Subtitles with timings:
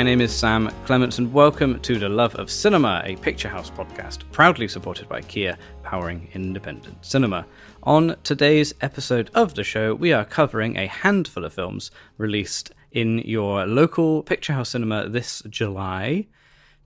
[0.00, 4.20] My name is Sam Clements, and welcome to The Love of Cinema, a Picturehouse podcast
[4.32, 7.44] proudly supported by Kia, powering independent cinema.
[7.82, 13.18] On today's episode of the show, we are covering a handful of films released in
[13.26, 16.26] your local Picturehouse cinema this July.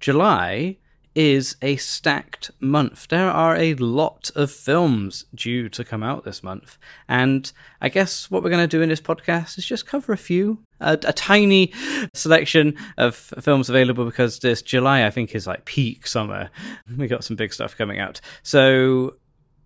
[0.01, 0.79] July
[1.15, 3.07] is a stacked month.
[3.09, 6.79] There are a lot of films due to come out this month.
[7.09, 10.19] And I guess what we're going to do in this podcast is just cover a
[10.19, 11.73] few, a, a, tiny
[12.15, 16.51] selection of films available because this July, I think, is like peak summer.
[16.97, 18.21] We got some big stuff coming out.
[18.43, 19.17] So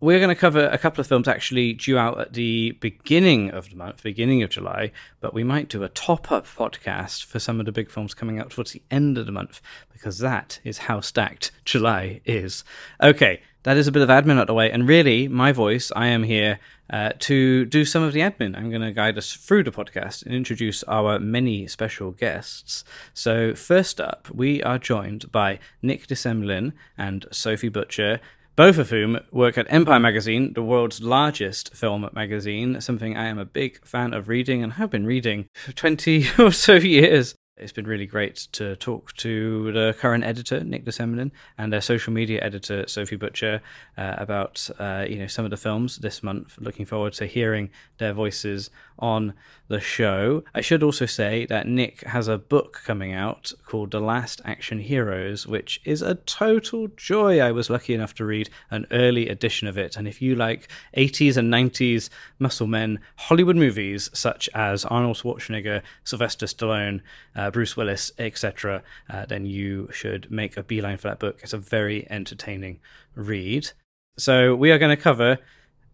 [0.01, 3.71] we're going to cover a couple of films actually due out at the beginning of
[3.71, 7.59] the month, beginning of July, but we might do a top up podcast for some
[7.59, 9.61] of the big films coming out towards the end of the month
[9.93, 12.63] because that is how stacked July is.
[13.03, 16.07] Okay, that is a bit of admin out the way, and really, my voice, I
[16.07, 18.57] am here uh, to do some of the admin.
[18.57, 22.83] I'm going to guide us through the podcast and introduce our many special guests.
[23.13, 28.21] So, first up, we are joined by Nick de Semlyen and Sophie Butcher
[28.57, 33.39] both of whom work at Empire Magazine, the world's largest film magazine, something I am
[33.39, 37.37] a big fan of reading and have been reading for 20 or so years.
[37.59, 41.81] It's been really great to talk to the current editor, Nick de Semlyen, and their
[41.81, 43.61] social media editor, Sophie Butcher,
[43.97, 46.57] uh, about uh, you know some of the films this month.
[46.61, 49.35] Looking forward to hearing their voices on
[49.69, 50.43] the show.
[50.55, 54.79] I should also say that Nick has a book coming out called The Last Action
[54.79, 57.41] Heroes, which is a total joy.
[57.41, 59.97] I was lucky enough to read an early edition of it.
[59.97, 65.83] And if you like 80s and 90s muscle men Hollywood movies such as Arnold Schwarzenegger,
[66.05, 67.03] Sylvester Stallone,
[67.37, 71.41] uh, Bruce Willis, etc., uh, then you should make a beeline for that book.
[71.43, 72.81] It's a very entertaining
[73.15, 73.71] read.
[74.19, 75.39] So we are going to cover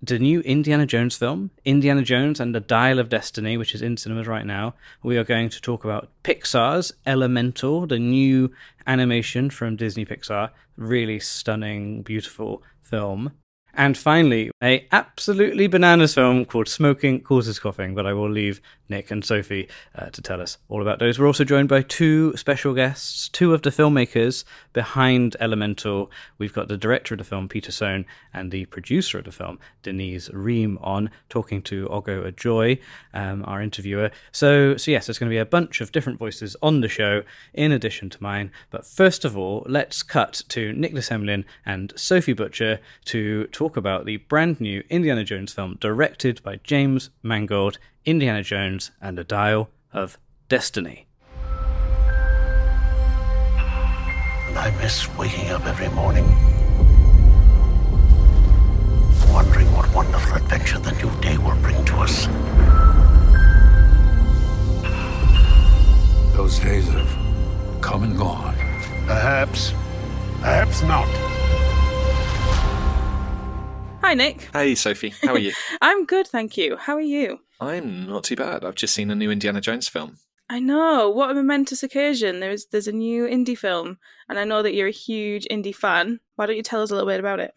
[0.07, 3.97] the new Indiana Jones film, Indiana Jones and the Dial of Destiny, which is in
[3.97, 4.75] cinemas right now.
[5.03, 8.51] We are going to talk about Pixar's Elemental, the new
[8.87, 10.51] animation from Disney Pixar.
[10.77, 13.33] Really stunning, beautiful film.
[13.77, 19.11] And finally, a absolutely bananas film called Smoking Causes Coughing, but I will leave Nick
[19.11, 21.19] and Sophie uh, to tell us all about those.
[21.19, 26.11] We're also joined by two special guests, two of the filmmakers behind Elemental.
[26.39, 29.59] We've got the director of the film, Peter Sohn, and the producer of the film,
[29.83, 32.79] Denise Ream, on talking to Ogo Ajoy,
[33.15, 34.11] um, our interviewer.
[34.33, 37.23] So, so yes, there's going to be a bunch of different voices on the show
[37.55, 38.51] in addition to mine.
[38.71, 43.64] But first of all, let's cut to Nick de Semlyen and Sophie Butcher to talk
[43.73, 49.25] about the brand new Indiana Jones film directed by James Mangold Indiana Jones and the
[49.25, 51.07] Dial of Destiny.
[54.49, 56.27] And I miss waking up every morning,
[59.33, 62.27] wondering what wonderful adventure the new day will bring to us.
[66.37, 68.55] Those days have come and gone.
[69.07, 69.73] Perhaps,
[70.41, 71.34] perhaps not.
[74.05, 74.51] Hi, Nick.
[74.53, 75.15] Hey, Sophie.
[75.23, 75.55] How are you?
[75.81, 76.77] I'm good, thank you.
[76.77, 77.39] How are you?
[77.59, 78.63] I'm not too bad.
[78.63, 80.19] I've just seen a new Indiana Jones film.
[80.51, 81.09] I know.
[81.09, 82.41] What a momentous occasion.
[82.41, 83.97] There's there's a new indie film,
[84.29, 86.21] and I know that you're a huge indie fan.
[86.37, 87.53] Why don't you tell us a little bit about it?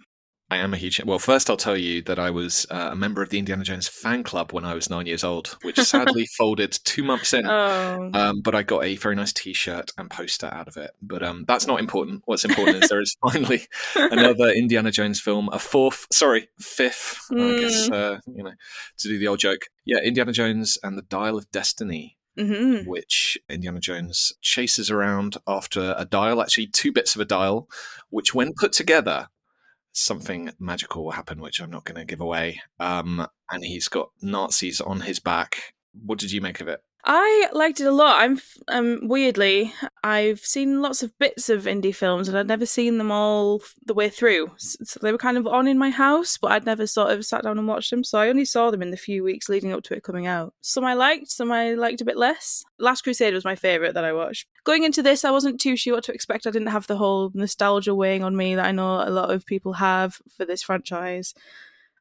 [0.49, 1.03] I am a huge.
[1.03, 3.89] Well, first I'll tell you that I was uh, a member of the Indiana Jones
[3.89, 7.45] fan club when I was nine years old, which sadly folded two months in.
[7.45, 8.09] Oh.
[8.13, 10.91] Um, but I got a very nice T-shirt and poster out of it.
[11.01, 12.21] But um, that's not important.
[12.25, 17.57] What's important is there is finally another Indiana Jones film, a fourth, sorry, fifth, Mm.
[17.57, 18.53] I guess, uh, you know,
[18.99, 19.65] to do the old joke.
[19.83, 22.17] Yeah, Indiana Jones and the Dial of Destiny.
[22.37, 27.67] hmm which Indiana Jones chases around after a dial, actually two bits of a dial,
[28.09, 29.27] which when put together,
[29.97, 32.61] something magical will happen, which I'm not going to give away.
[32.79, 35.73] Um, and he's got Nazis on his back.
[36.05, 36.81] What did you make of it?
[37.09, 38.21] I liked it a lot.
[38.21, 39.73] I'm um weirdly,
[40.03, 43.93] I've seen lots of bits of indie films, and I'd never seen them all the
[43.93, 44.51] way through.
[44.57, 47.43] So they were kind of on in my house, but I'd never sort of sat
[47.43, 48.03] down and watched them.
[48.03, 50.53] So I only saw them in the few weeks leading up to it coming out.
[50.59, 52.65] Some I liked, some I liked a bit less.
[52.77, 54.45] Last Crusade was my favorite that I watched.
[54.65, 56.45] Going into this, I wasn't too sure what to expect.
[56.45, 59.45] I didn't have the whole nostalgia weighing on me that I know a lot of
[59.45, 61.33] people have for this franchise.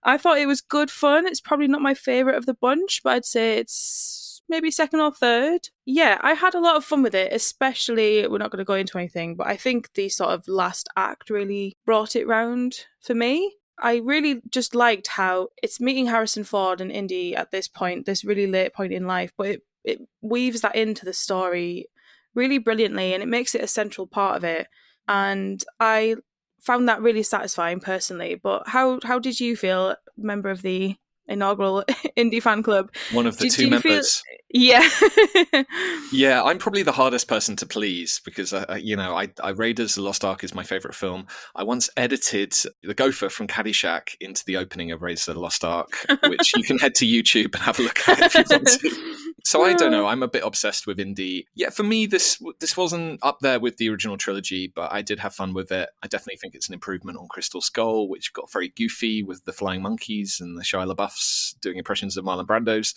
[0.02, 1.28] I thought it was good fun.
[1.28, 5.12] It's probably not my favorite of the bunch, but I'd say it's maybe second or
[5.12, 5.68] third.
[5.84, 8.74] Yeah, I had a lot of fun with it, especially we're not going to go
[8.74, 13.14] into anything, but I think the sort of last act really brought it round for
[13.14, 13.56] me.
[13.78, 18.24] I really just liked how it's meeting Harrison Ford and Indy at this point, this
[18.24, 21.86] really late point in life, but it, it weaves that into the story
[22.34, 24.68] really brilliantly and it makes it a central part of it.
[25.08, 26.16] And I
[26.60, 28.34] found that really satisfying personally.
[28.34, 30.96] But how how did you feel, member of the
[31.28, 31.84] inaugural
[32.16, 32.90] indie fan club.
[33.12, 34.22] One of the two do you feel- members.
[34.50, 34.88] Yeah.
[36.12, 39.50] Yeah, I'm probably the hardest person to please because uh, uh, you know I, I
[39.50, 41.26] Raiders: The Lost Ark is my favorite film.
[41.56, 45.64] I once edited the gopher from Caddyshack into the opening of Raiders: of The Lost
[45.64, 45.90] Ark,
[46.28, 49.16] which you can head to YouTube and have a look at if you want to.
[49.46, 50.06] So I don't know.
[50.06, 51.44] I'm a bit obsessed with indie.
[51.54, 55.20] Yeah, for me, this this wasn't up there with the original trilogy, but I did
[55.20, 55.88] have fun with it.
[56.02, 59.52] I definitely think it's an improvement on Crystal Skull, which got very goofy with the
[59.52, 62.92] flying monkeys and the Shia LaBeoufs doing impressions of Marlon Brando's.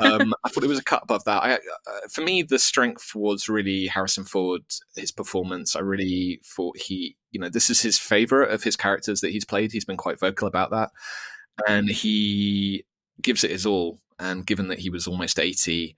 [0.00, 1.40] Um, I thought it was a cut above that.
[1.40, 4.62] I, uh, for me, the strength was really Harrison Ford,
[4.96, 5.76] his performance.
[5.76, 9.44] I really thought he, you know, this is his favorite of his characters that he's
[9.44, 9.70] played.
[9.70, 10.90] He's been quite vocal about that,
[11.68, 12.84] and he
[13.20, 14.00] gives it his all.
[14.22, 15.96] And given that he was almost eighty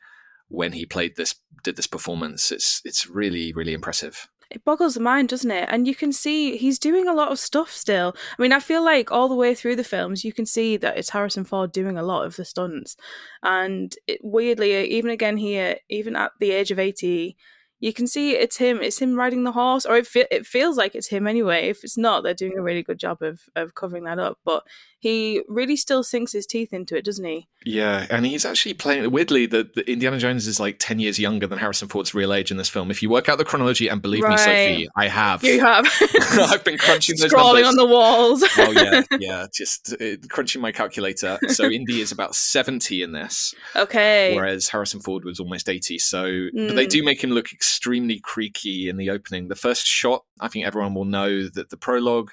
[0.49, 4.29] when he played this, did this performance, it's it's really really impressive.
[4.51, 5.69] it boggles the mind, doesn't it?
[5.71, 8.15] And you can see he's doing a lot of stuff still.
[8.39, 10.97] I mean, I feel like all the way through the films, you can see that
[10.97, 12.97] it's Harrison Ford doing a lot of the stunts.
[13.43, 17.37] And it, weirdly, uh, even again here, even at the age of 80,
[17.81, 18.81] you can see it's him.
[18.81, 21.69] It's him riding the horse, or it, fe- it feels like it's him anyway.
[21.69, 24.39] If it's not, they're doing a really good job of, of covering that up.
[24.45, 24.63] But
[25.05, 27.47] he really still sinks his teeth into it, doesn't he?
[27.67, 29.47] Yeah, and he's actually playing weirdly.
[29.47, 32.69] The Indiana Jones is like ten years younger than Harrison Ford's real age in this
[32.69, 32.91] film.
[32.91, 35.45] If you work out the chronology, and believe me, Sophie, I have.
[35.45, 35.87] You have.
[36.33, 37.69] I've been crunching those Scrawling numbers.
[37.83, 38.45] on the walls.
[38.59, 41.39] oh yeah, yeah, just uh, crunching my calculator.
[41.49, 44.35] So Indy is about seventy in this, okay.
[44.35, 45.99] whereas Harrison Ford was almost eighty.
[45.99, 46.91] So, but they Mm.
[46.91, 49.49] do make him look extremely creaky in the opening.
[49.49, 52.31] The first shot, I think everyone will know that the prologue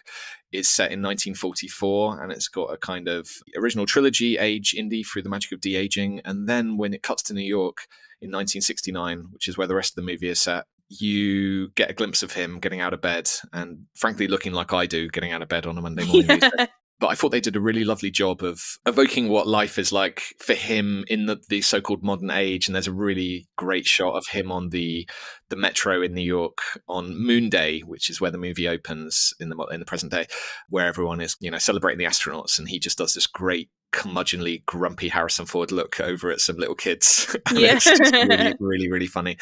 [0.51, 5.21] is set in 1944 and it's got a kind of original trilogy age indie through
[5.21, 6.21] the magic of de aging.
[6.25, 7.87] And then when it cuts to New York
[8.21, 10.65] in 1969, which is where the rest of the movie is set.
[10.89, 14.85] You get a glimpse of him getting out of bed and, frankly, looking like I
[14.85, 16.41] do getting out of bed on a Monday morning.
[16.41, 16.67] Yeah.
[17.01, 20.21] but I thought they did a really lovely job of evoking what life is like
[20.37, 22.67] for him in the, the so-called modern age.
[22.67, 25.09] And there's a really great shot of him on the
[25.49, 29.49] the metro in New York on Moon Day, which is where the movie opens in
[29.49, 30.27] the in the present day,
[30.69, 34.65] where everyone is you know celebrating the astronauts, and he just does this great curmudgeonly
[34.65, 37.35] grumpy Harrison Ford look over at some little kids.
[37.47, 37.75] and Yeah.
[37.81, 39.37] it's really, really, really funny.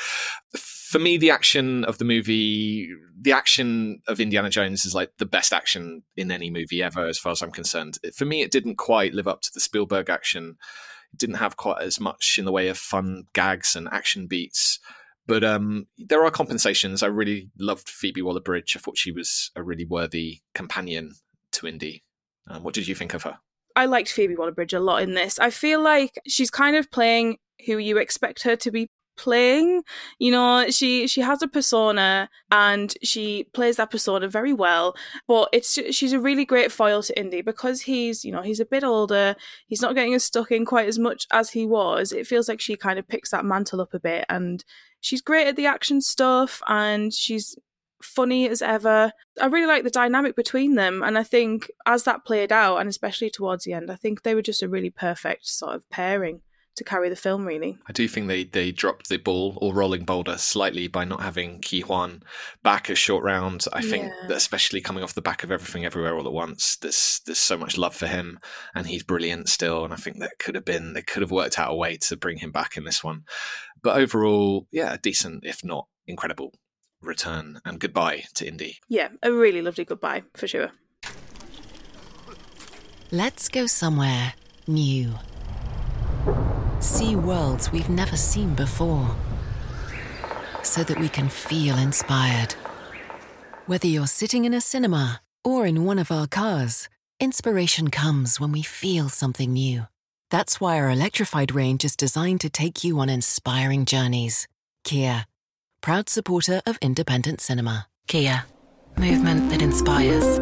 [0.57, 5.25] For me, the action of the movie, the action of Indiana Jones is like the
[5.25, 7.99] best action in any movie ever, as far as I'm concerned.
[8.15, 10.57] For me, it didn't quite live up to the Spielberg action.
[11.13, 14.79] It didn't have quite as much in the way of fun gags and action beats.
[15.27, 17.03] But um, there are compensations.
[17.03, 18.75] I really loved Phoebe Waller-Bridge.
[18.75, 21.11] I thought she was a really worthy companion
[21.51, 22.03] to Indy.
[22.47, 23.37] Um, what did you think of her?
[23.79, 25.39] I liked Phoebe Waller-Bridge a lot in this.
[25.39, 29.83] I feel like she's kind of playing who you expect her to be playing.
[30.17, 34.97] You know, she she has a persona and she plays that persona very well.
[35.29, 38.65] But it's she's a really great foil to Indy because he's you know he's a
[38.65, 39.37] bit older.
[39.67, 42.11] He's not getting as stuck in quite as much as he was.
[42.11, 44.63] It feels like she kind of picks that mantle up a bit and.
[45.01, 47.55] She's great at the action stuff and she's
[48.01, 49.11] funny as ever.
[49.41, 52.89] I really like the dynamic between them, and I think as that played out, and
[52.89, 56.41] especially towards the end, I think they were just a really perfect sort of pairing
[56.75, 57.45] to carry the film.
[57.45, 61.21] Really, I do think they, they dropped the ball or rolling boulder slightly by not
[61.21, 62.23] having Ke Huy Quan
[62.63, 63.65] back as short round.
[63.73, 64.35] I think Yeah.
[64.35, 67.77] especially coming off the back of everything everywhere all at once, there's there's so much
[67.77, 68.39] love for him
[68.75, 69.83] and he's brilliant still.
[69.83, 72.15] And I think that could have been they could have worked out a way to
[72.15, 73.23] bring him back in this one.
[73.81, 76.53] But overall, yeah, a decent, if not incredible,
[77.01, 78.79] return and goodbye to Indy.
[78.87, 80.71] yeah, a really lovely goodbye for sure.
[83.11, 84.33] Let's go somewhere
[84.67, 85.13] new.
[86.79, 89.15] See worlds we've never seen before.
[90.63, 92.53] So that we can feel inspired.
[93.65, 96.89] Whether you're sitting in a cinema or in one of our cars,
[97.19, 99.87] inspiration comes when we feel something new.
[100.29, 104.47] That's why our electrified range is designed to take you on inspiring journeys.
[104.83, 105.25] Kia,
[105.81, 107.87] proud supporter of independent cinema.
[108.07, 108.45] Kia,
[108.97, 110.39] movement that inspires.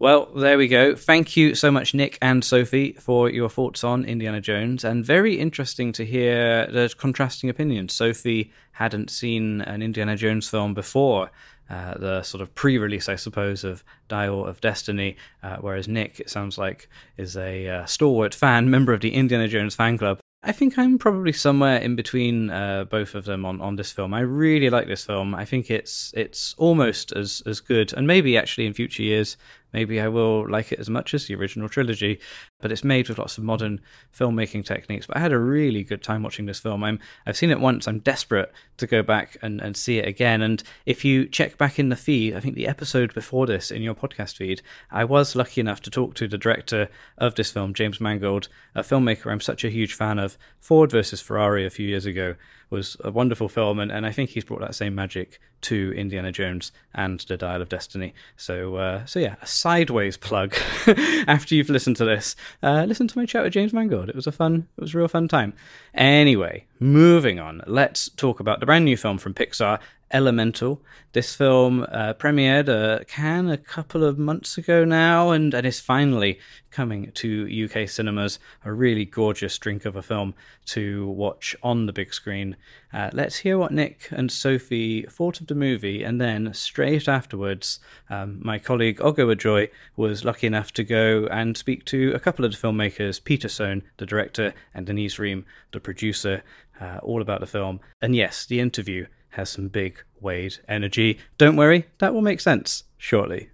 [0.00, 0.94] Well, there we go.
[0.94, 4.82] Thank you so much, Nick and Sophie, for your thoughts on Indiana Jones.
[4.82, 7.92] And very interesting to hear the contrasting opinions.
[7.92, 11.30] Sophie hadn't seen an Indiana Jones film before.
[11.68, 16.30] Uh, the sort of pre-release, I suppose, of Dial of Destiny, uh, whereas Nick, it
[16.30, 16.88] sounds like,
[17.18, 20.19] is a uh, stalwart fan, member of the Indiana Jones fan club.
[20.42, 24.14] I think I'm probably somewhere in between uh, both of them on, on this film.
[24.14, 25.34] I really like this film.
[25.34, 29.36] I think it's it's almost as as good, and maybe actually in future years
[29.72, 32.20] maybe I will like it as much as the original trilogy.
[32.60, 33.80] But it's made with lots of modern
[34.16, 35.06] filmmaking techniques.
[35.06, 36.84] But I had a really good time watching this film.
[36.84, 37.86] I'm I've seen it once.
[37.86, 40.42] I'm desperate to go back and, and see it again.
[40.42, 43.82] And if you check back in the feed, I think the episode before this in
[43.82, 47.74] your podcast feed, I was lucky enough to talk to the director of this film,
[47.74, 50.36] James Mangold, a filmmaker I'm such a huge fan of.
[50.58, 52.36] Ford versus Ferrari a few years ago
[52.70, 56.32] was a wonderful film, and, and I think he's brought that same magic to Indiana
[56.32, 58.14] Jones and The Dial of Destiny.
[58.36, 60.54] So, uh, so yeah, a sideways plug.
[61.26, 64.08] After you've listened to this, uh, listen to my chat with James Mangold.
[64.08, 65.52] It was a fun, it was a real fun time.
[65.94, 67.62] Anyway, moving on.
[67.66, 69.80] Let's talk about the brand new film from Pixar,
[70.12, 70.82] Elemental.
[71.12, 75.78] This film uh, premiered at Cannes a couple of months ago now, and, and is
[75.78, 76.40] finally
[76.72, 78.40] coming to UK cinemas.
[78.64, 80.34] A really gorgeous drink of a film
[80.66, 82.56] to watch on the big screen.
[82.92, 87.78] Uh, let's hear what Nick and Sophie thought of the movie, and then straight afterwards,
[88.08, 92.44] um, my colleague Ogo Ajoy was lucky enough to go and speak to a couple
[92.44, 96.42] of the filmmakers, Peter Sohn, the director, and Denise Ream, the producer,
[96.80, 97.78] uh, all about the film.
[98.02, 101.18] And yes, the interview has some big Wade energy.
[101.38, 103.50] Don't worry, that will make sense shortly.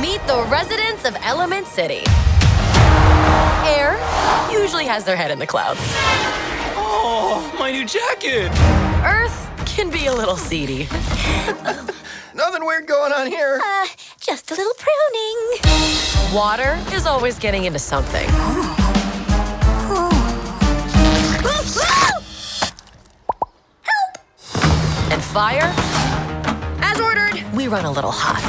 [0.00, 2.02] Meet the residents of Element City.
[3.66, 3.98] Air
[4.50, 5.80] usually has their head in the clouds.
[6.76, 8.50] Oh, my new jacket!
[9.04, 10.88] Earth can be a little seedy.
[12.34, 13.60] Nothing weird going on here.
[13.62, 13.86] Uh,
[14.18, 16.34] just a little pruning.
[16.34, 18.28] Water is always getting into something.
[25.10, 25.72] And fire,
[26.82, 28.40] as ordered, we run a little hot.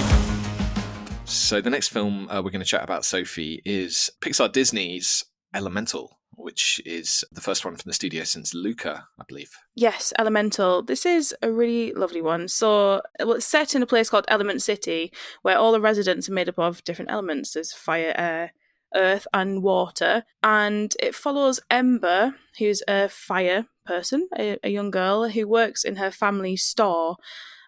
[1.26, 5.26] So the next film uh, we're going to chat about, Sophie, is Pixar Disney's
[5.56, 9.50] Elemental, which is the first one from the studio since Luca, I believe.
[9.76, 10.84] Yes, Elemental.
[10.84, 12.48] This is a really lovely one.
[12.48, 16.34] So, well, it's set in a place called Element City, where all the residents are
[16.34, 17.54] made up of different elements.
[17.54, 18.54] There's fire, air,
[18.94, 20.26] earth, and water.
[20.44, 25.98] And it follows Ember, who's a fire person, a, a young girl who works in
[25.98, 27.18] her family store.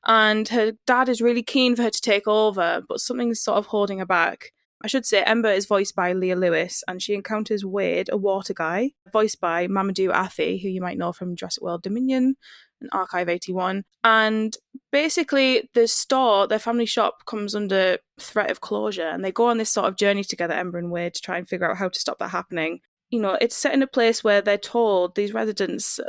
[0.05, 3.67] And her dad is really keen for her to take over, but something's sort of
[3.67, 4.51] holding her back.
[4.83, 8.53] I should say Ember is voiced by Leah Lewis, and she encounters Wade, a water
[8.53, 12.35] guy, voiced by Mamadou Athie, who you might know from Jurassic World Dominion
[12.81, 13.85] and Archive 81.
[14.03, 14.57] And
[14.91, 19.57] basically, the store, their family shop, comes under threat of closure, and they go on
[19.57, 21.99] this sort of journey together, Ember and Wade, to try and figure out how to
[21.99, 22.81] stop that happening.
[23.13, 25.99] You know, it's set in a place where they're told, these residents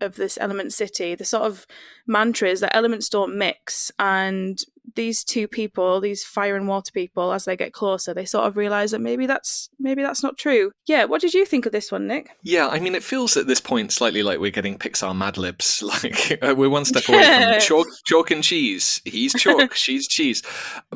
[0.00, 1.66] of this element city, the sort of
[2.06, 4.58] mantra is that elements don't mix, and
[4.94, 8.56] these two people, these fire and water people, as they get closer, they sort of
[8.56, 10.72] realize that maybe that's maybe that's not true.
[10.86, 12.30] Yeah, what did you think of this one, Nick?
[12.42, 15.82] Yeah, I mean, it feels at this point slightly like we're getting Pixar Mad Libs.
[15.94, 19.00] Like uh, we're one step away from chalk, chalk and cheese.
[19.04, 20.42] He's chalk, she's cheese.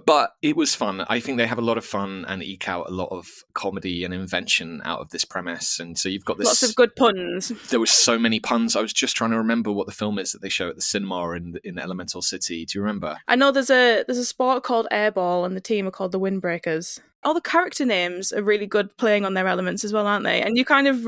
[0.05, 1.05] But it was fun.
[1.09, 4.02] I think they have a lot of fun and eke out a lot of comedy
[4.02, 5.78] and invention out of this premise.
[5.78, 7.52] And so you've got this lots of good puns.
[7.69, 8.75] There was so many puns.
[8.75, 10.83] I was just trying to remember what the film is that they show at the
[10.83, 12.64] cinema in in Elemental City.
[12.64, 13.19] Do you remember?
[13.28, 16.21] I know there's a there's a sport called airball, and the team are called the
[16.21, 17.00] Windbreakers.
[17.25, 20.40] All the character names are really good playing on their elements as well, aren't they?
[20.40, 21.07] And you kind of,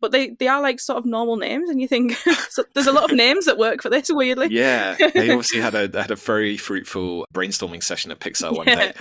[0.00, 2.12] but they they are like sort of normal names, and you think
[2.50, 4.10] so there's a lot of names that work for this.
[4.10, 4.96] Weirdly, yeah.
[5.14, 8.74] They obviously had a had a very fruitful brainstorming session at Pixar one Yeah.
[8.76, 8.92] day,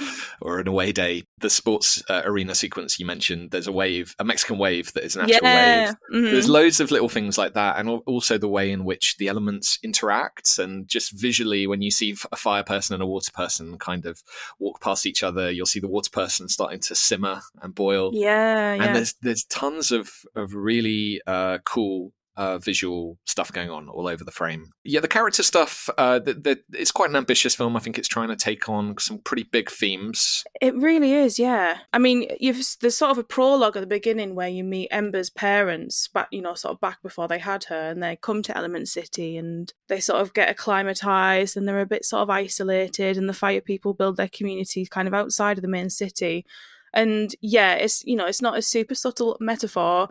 [0.41, 1.23] or an away day.
[1.39, 3.51] The sports uh, arena sequence you mentioned.
[3.51, 5.85] There's a wave, a Mexican wave that is an actual Yeah.
[5.87, 5.95] wave.
[6.13, 6.31] Mhm.
[6.31, 9.79] There's loads of little things like that, and also the way in which the elements
[9.83, 14.05] interact, and just visually, when you see a fire person and a water person kind
[14.05, 14.21] of
[14.59, 18.11] walk past each other, you'll see the water person starting to simmer and boil.
[18.13, 18.83] yeah, yeah.
[18.83, 22.11] And there's there's tons of of really uh, cool.
[22.35, 24.71] Uh, visual stuff going on all over the frame.
[24.83, 25.87] Yeah, the character stuff.
[25.99, 27.77] Uh, th- th- it's quite an ambitious film.
[27.77, 30.43] I think it's trying to take on some pretty big themes.
[30.59, 31.81] It really is, yeah.
[31.93, 36.09] I mean, there's sort of a prologue at the beginning where you meet Ember's parents,
[36.11, 38.89] but you know, sort of back before they had her, and they come to Element
[38.89, 43.29] City, and they sort of get acclimatized, and they're a bit sort of isolated, and
[43.29, 46.47] the fire people build their community kind of outside of the main city,
[46.95, 50.09] and yeah, it's you know, it's not a super subtle metaphor.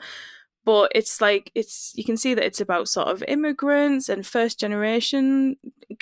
[0.64, 4.60] But it's like it's you can see that it's about sort of immigrants and first
[4.60, 5.56] generation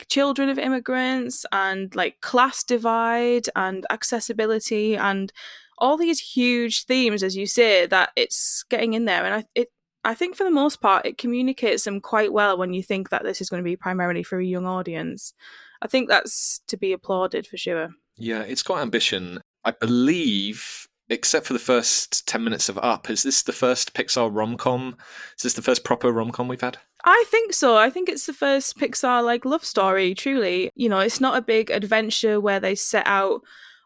[0.09, 5.33] children of immigrants and like class divide and accessibility and
[5.79, 9.69] all these huge themes as you say that it's getting in there and I it
[10.05, 13.23] I think for the most part it communicates them quite well when you think that
[13.23, 15.35] this is going to be primarily for a young audience.
[15.83, 17.90] I think that's to be applauded for sure.
[18.17, 19.40] Yeah, it's got ambition.
[19.64, 24.31] I believe, except for the first ten minutes of Up, is this the first Pixar
[24.33, 24.97] rom com?
[25.37, 26.79] Is this the first proper rom com we've had?
[27.05, 27.76] I think so.
[27.76, 30.71] I think it's the first Pixar like love story, truly.
[30.75, 33.43] You know, it's not a big adventure where they set out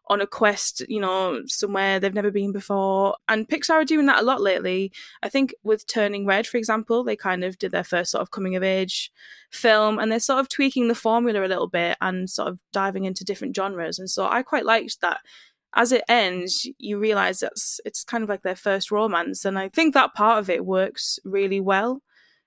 [0.09, 3.17] on a quest, you know, somewhere they've never been before.
[3.27, 4.93] And Pixar are doing that a lot lately.
[5.23, 8.31] I think with Turning Red, for example, they kind of did their first sort of
[8.31, 9.11] coming of age
[9.51, 13.05] film and they're sort of tweaking the formula a little bit and sort of diving
[13.05, 13.99] into different genres.
[13.99, 15.21] And so I quite liked that
[15.75, 19.69] as it ends, you realize that's it's kind of like their first romance, and I
[19.69, 22.01] think that part of it works really well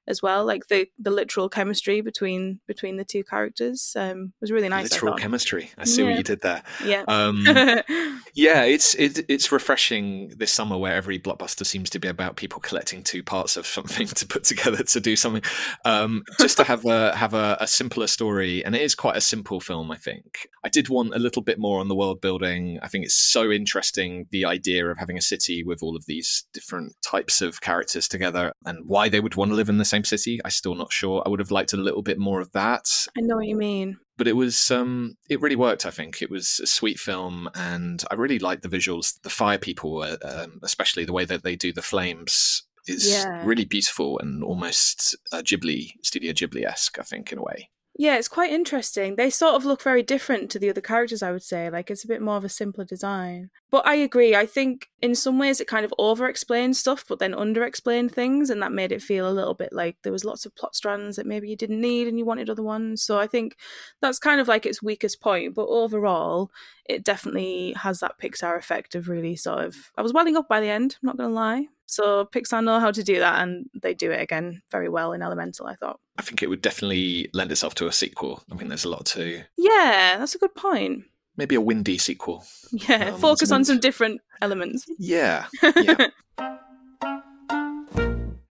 [0.08, 0.46] as well.
[0.46, 4.92] Like the the literal chemistry between between the two characters um, was really nice.
[4.92, 5.72] Literal I chemistry.
[5.78, 6.10] I see yeah.
[6.10, 6.64] what you did there.
[6.84, 7.04] Yeah.
[7.08, 7.44] Um,
[8.34, 12.60] yeah, it's it, it's refreshing this summer where every blockbuster seems to be about people
[12.60, 15.44] collecting two parts of something to put together to do something.
[15.86, 19.22] Um, just to have a have a, a simpler story, and it is quite a
[19.22, 19.92] simple film.
[19.92, 22.80] I think I did want a little bit more on the world building.
[22.82, 26.46] I think it's so interesting the idea of having a city with all of these
[26.54, 29.97] different types of characters together and why they would want to live in the same
[29.98, 30.40] same city.
[30.44, 31.24] I'm still not sure.
[31.26, 33.08] I would have liked a little bit more of that.
[33.18, 33.98] I know what you mean.
[34.18, 35.86] But it was, um, it really worked.
[35.86, 39.22] I think it was a sweet film, and I really liked the visuals.
[39.22, 43.44] The fire people, uh, um, especially the way that they do the flames, is yeah.
[43.46, 47.00] really beautiful and almost uh, Ghibli, Studio Ghibli esque.
[47.00, 47.70] I think in a way.
[48.00, 49.16] Yeah, it's quite interesting.
[49.16, 51.68] They sort of look very different to the other characters, I would say.
[51.72, 53.50] Like, it's a bit more of a simpler design.
[53.72, 54.36] But I agree.
[54.36, 58.12] I think in some ways it kind of over explained stuff, but then under explained
[58.14, 58.52] things.
[58.52, 61.16] And that made it feel a little bit like there was lots of plot strands
[61.16, 63.02] that maybe you didn't need and you wanted other ones.
[63.02, 63.58] So I think
[64.00, 65.56] that's kind of like its weakest point.
[65.56, 66.52] But overall,
[66.86, 69.76] it definitely has that Pixar effect of really sort of.
[69.98, 71.66] I was welling up by the end, I'm not going to lie.
[71.88, 75.22] So Pixar know how to do that, and they do it again very well in
[75.22, 75.68] Elemental.
[75.68, 76.00] I thought.
[76.18, 78.44] I think it would definitely lend itself to a sequel.
[78.52, 79.44] I mean, there's a lot to.
[79.58, 81.06] Yeah, that's a good point.
[81.38, 82.44] Maybe a windy sequel.
[82.72, 84.86] Yeah, um, focus on some different elements.
[84.98, 86.08] Yeah, yeah.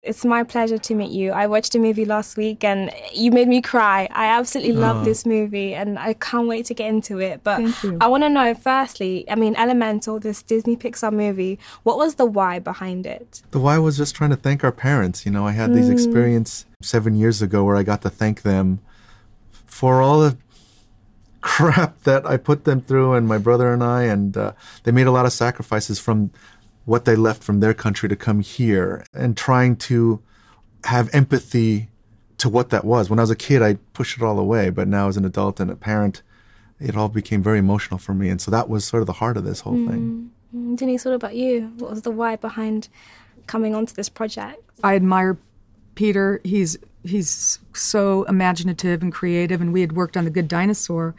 [0.03, 1.31] It's my pleasure to meet you.
[1.31, 4.07] I watched a movie last week and you made me cry.
[4.11, 5.03] I absolutely love oh.
[5.03, 7.43] this movie and I can't wait to get into it.
[7.43, 7.61] But
[8.01, 12.25] I want to know firstly, I mean, Elemental, this Disney Pixar movie, what was the
[12.25, 13.43] why behind it?
[13.51, 15.23] The why was just trying to thank our parents.
[15.23, 15.75] You know, I had mm.
[15.75, 18.79] this experience seven years ago where I got to thank them
[19.67, 20.35] for all the
[21.41, 25.05] crap that I put them through and my brother and I, and uh, they made
[25.05, 26.31] a lot of sacrifices from
[26.85, 30.21] what they left from their country to come here and trying to
[30.85, 31.89] have empathy
[32.37, 33.09] to what that was.
[33.09, 35.59] When I was a kid, I pushed it all away, but now as an adult
[35.59, 36.23] and a parent,
[36.79, 38.29] it all became very emotional for me.
[38.29, 39.89] And so that was sort of the heart of this whole mm.
[39.89, 40.31] thing.
[40.55, 40.75] Mm.
[40.75, 41.71] Denise, what about you?
[41.77, 42.89] What was the why behind
[43.45, 44.63] coming onto this project?
[44.83, 45.37] I admire
[45.95, 46.41] Peter.
[46.43, 51.15] He's he's so imaginative and creative, and we had worked on The Good Dinosaur,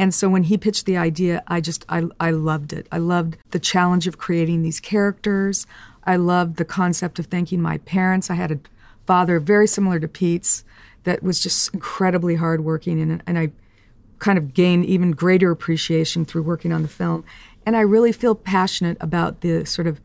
[0.00, 2.86] and so when he pitched the idea, I just I I loved it.
[2.90, 5.66] I loved the challenge of creating these characters.
[6.04, 8.30] I loved the concept of thanking my parents.
[8.30, 8.60] I had a
[9.06, 10.64] father very similar to Pete's
[11.04, 13.52] that was just incredibly hardworking, and and I
[14.20, 17.22] kind of gained even greater appreciation through working on the film.
[17.66, 20.00] And I really feel passionate about the sort of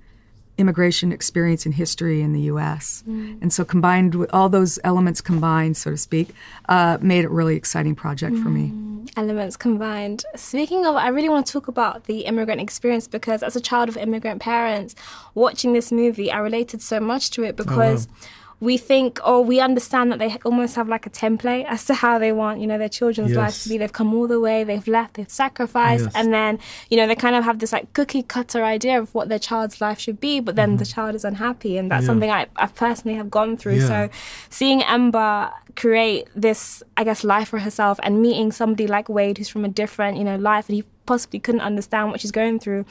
[0.57, 3.03] immigration experience and history in the U.S.
[3.07, 3.41] Mm.
[3.41, 6.29] And so, combined with all those elements combined, so to speak,
[6.69, 8.43] uh, made it a really exciting project mm.
[8.43, 8.71] for me.
[8.73, 9.11] Mm.
[9.17, 10.25] Elements combined.
[10.35, 13.89] Speaking of, I really want to talk about the immigrant experience because, as a child
[13.89, 14.95] of immigrant parents,
[15.33, 18.07] watching this movie, I related so much to it because.
[18.07, 21.85] Oh, wow we think or we understand that they almost have like a template as
[21.85, 23.37] to how they want you know their children's yes.
[23.37, 26.13] lives to be they've come all the way they've left they've sacrificed yes.
[26.15, 26.57] and then
[26.89, 29.81] you know they kind of have this like cookie cutter idea of what their child's
[29.81, 30.79] life should be but then mm.
[30.79, 32.07] the child is unhappy and that's yeah.
[32.07, 33.87] something I, I personally have gone through yeah.
[33.87, 34.09] so
[34.49, 39.49] seeing Ember create this I guess life for herself and meeting somebody like Wade who's
[39.49, 42.85] from a different you know life and he possibly couldn't understand what she's going through.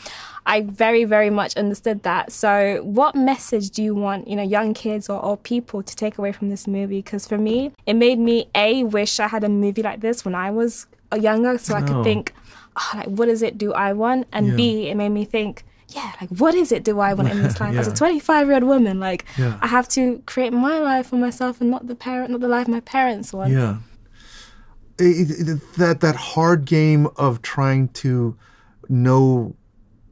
[0.47, 2.33] I very, very much understood that.
[2.33, 6.19] So, what message do you want, you know, young kids or, or people to take
[6.19, 6.99] away from this movie?
[6.99, 10.35] Because for me, it made me a wish I had a movie like this when
[10.35, 10.87] I was
[11.19, 12.05] younger, so I could oh.
[12.05, 12.33] think,
[12.77, 14.27] oh, like, what is it do I want?
[14.33, 14.57] And yeah.
[14.57, 15.65] B, it made me think.
[15.95, 17.75] Yeah, like what is it do I want in this life?
[17.75, 17.81] yeah.
[17.81, 19.59] As a 25 year old woman, like yeah.
[19.61, 22.67] I have to create my life for myself and not the parent, not the life
[22.67, 23.53] my parents want.
[23.53, 23.79] Yeah,
[24.99, 28.37] it, it, that that hard game of trying to
[28.89, 29.55] know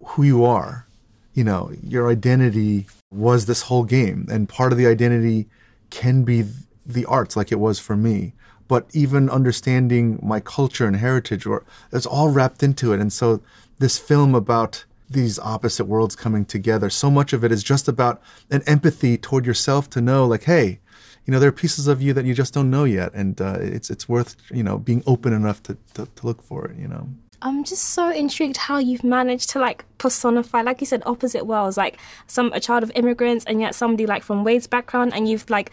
[0.05, 0.87] who you are.
[1.35, 5.49] You know, your identity was this whole game, and part of the identity
[5.90, 6.45] can be
[6.85, 8.35] the arts, like it was for me.
[8.68, 13.01] But even understanding my culture and heritage, or it's all wrapped into it.
[13.01, 13.40] And so,
[13.79, 18.22] this film about these opposite worlds coming together, so much of it is just about
[18.51, 20.81] an empathy toward yourself to know, like, hey,
[21.27, 23.57] you know there are pieces of you that you just don't know yet and uh,
[23.61, 26.88] it's it's worth you know being open enough to, to, to look for it you
[26.88, 27.09] know?
[27.42, 31.77] I'm just so intrigued how you've managed to like personify, like you said, opposite worlds,
[31.77, 31.98] like
[32.29, 35.72] some a child of immigrants and yet somebody like from Wade's background, and you've like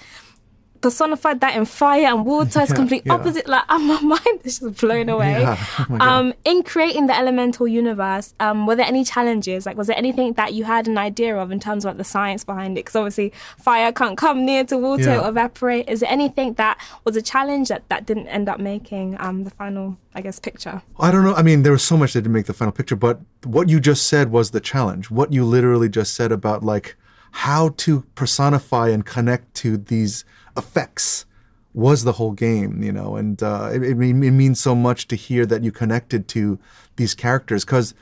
[0.82, 2.62] personified that in fire and water.
[2.62, 3.14] It's Yeah, complete yeah.
[3.14, 3.48] opposite.
[3.48, 5.42] Like, and my mind is just blown away.
[5.42, 5.66] Yeah.
[5.90, 9.66] Oh um, in creating the elemental universe, um, were there any challenges?
[9.66, 12.04] Like, was there anything that you had an idea of in terms of like, the
[12.04, 12.82] science behind it?
[12.82, 15.90] Because obviously, fire can't come near to water or evaporate.
[15.90, 19.50] Is there anything that was a challenge that, that didn't end up making um, the
[19.52, 20.82] final, I guess, picture?
[21.00, 21.34] I don't know.
[21.34, 23.80] I mean, there was so much that didn't make the final picture, but what you
[23.80, 25.10] just said was the challenge.
[25.10, 26.96] What you literally just said about like
[27.32, 30.26] how to personify and connect to these
[30.60, 31.26] effects
[31.74, 35.16] was the whole game, you know, and uh, it, it, it means so much to
[35.16, 36.60] hear that you connected to
[36.98, 37.94] these characters because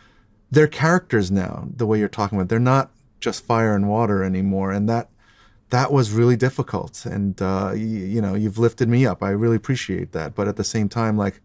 [0.51, 1.67] they're characters now.
[1.75, 5.09] The way you're talking about, they're not just fire and water anymore, and that
[5.69, 7.05] that was really difficult.
[7.05, 7.79] And uh, y-
[8.15, 9.21] you know, you've lifted me up.
[9.21, 10.33] I really appreciate that.
[10.33, 11.41] But at the same time, like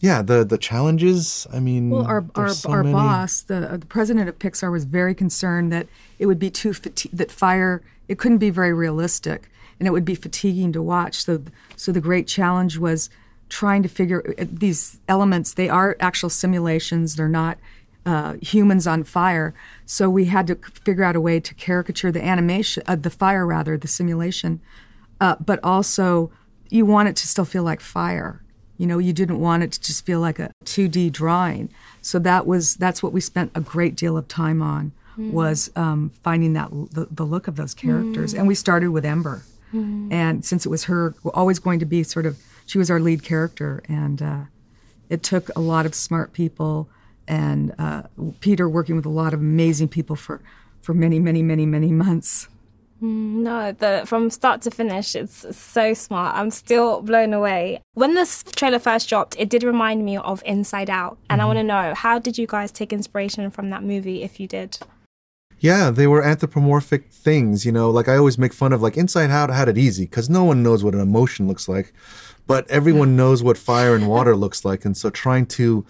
[0.00, 1.46] yeah, the the challenges.
[1.52, 4.70] I mean, Well, our our, so our many- boss, the, uh, the president of Pixar,
[4.72, 5.86] was very concerned that
[6.18, 10.04] it would be too fati- that fire it couldn't be very realistic and it would
[10.04, 11.24] be fatiguing to watch.
[11.24, 11.42] So
[11.76, 13.10] so the great challenge was
[13.48, 15.54] trying to figure uh, these elements.
[15.54, 17.16] They are actual simulations.
[17.16, 17.58] They're not
[18.04, 19.54] uh, humans on fire.
[19.86, 23.46] So we had to figure out a way to caricature the animation, uh, the fire
[23.46, 24.60] rather, the simulation,
[25.20, 26.30] uh, but also
[26.70, 28.42] you want it to still feel like fire.
[28.76, 31.68] You know, you didn't want it to just feel like a 2D drawing.
[32.00, 35.32] So that was that's what we spent a great deal of time on Mm.
[35.32, 38.34] was um, finding that the, the look of those characters.
[38.34, 38.38] Mm.
[38.38, 40.12] And we started with Ember, Mm.
[40.12, 43.22] and since it was her, always going to be sort of she was our lead
[43.22, 44.40] character, and uh,
[45.08, 46.88] it took a lot of smart people
[47.26, 48.02] and uh,
[48.40, 50.40] Peter working with a lot of amazing people for
[50.80, 52.48] for many many many many months.
[53.02, 56.34] Mm, No, the from start to finish, it's so smart.
[56.34, 57.80] I'm still blown away.
[57.94, 61.58] When this trailer first dropped, it did remind me of Inside Out, and I want
[61.58, 64.78] to know how did you guys take inspiration from that movie, if you did?
[65.60, 67.90] Yeah, they were anthropomorphic things, you know.
[67.90, 70.62] Like I always make fun of, like Inside Out had it easy because no one
[70.62, 71.92] knows what an emotion looks like,
[72.46, 73.16] but everyone hmm.
[73.16, 75.84] knows what fire and water looks like, and so trying to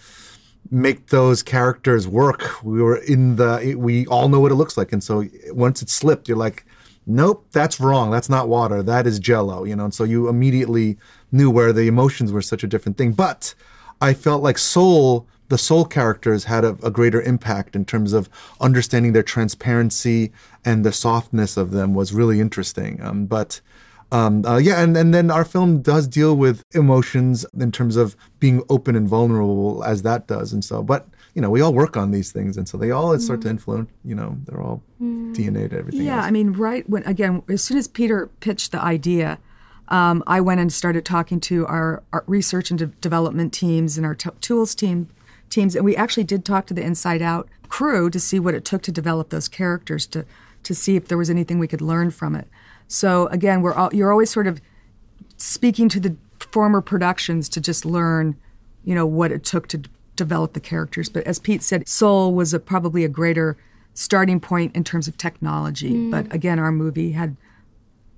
[0.70, 3.74] make those characters work, we were in the.
[3.76, 6.64] We all know what it looks like, and so once it slipped, you're like,
[7.06, 8.10] nope, that's wrong.
[8.10, 8.82] That's not water.
[8.82, 9.84] That is Jello, you know.
[9.84, 10.96] And so you immediately
[11.32, 13.54] knew where the emotions were such a different thing, but
[14.00, 18.28] I felt like Soul, the Soul characters had a, a greater impact in terms of
[18.60, 20.32] understanding their transparency
[20.64, 23.00] and the softness of them was really interesting.
[23.02, 23.60] Um, but
[24.10, 28.16] um, uh, yeah, and, and then our film does deal with emotions in terms of
[28.40, 30.52] being open and vulnerable as that does.
[30.52, 32.56] And so, but you know, we all work on these things.
[32.56, 36.16] And so they all start to influence, you know, they're all DNA to everything Yeah,
[36.16, 36.26] else.
[36.26, 39.38] I mean, right when again, as soon as Peter pitched the idea,
[39.88, 44.04] um, I went and started talking to our, our research and de- development teams and
[44.04, 45.08] our t- tools team
[45.50, 48.64] teams, and we actually did talk to the Inside Out crew to see what it
[48.64, 50.24] took to develop those characters to
[50.64, 52.48] to see if there was anything we could learn from it.
[52.88, 54.60] So again, we're all, you're always sort of
[55.36, 58.36] speaking to the former productions to just learn,
[58.84, 61.08] you know, what it took to d- develop the characters.
[61.08, 63.56] But as Pete said, Soul was a, probably a greater
[63.94, 65.92] starting point in terms of technology.
[65.92, 66.10] Mm.
[66.10, 67.36] But again, our movie had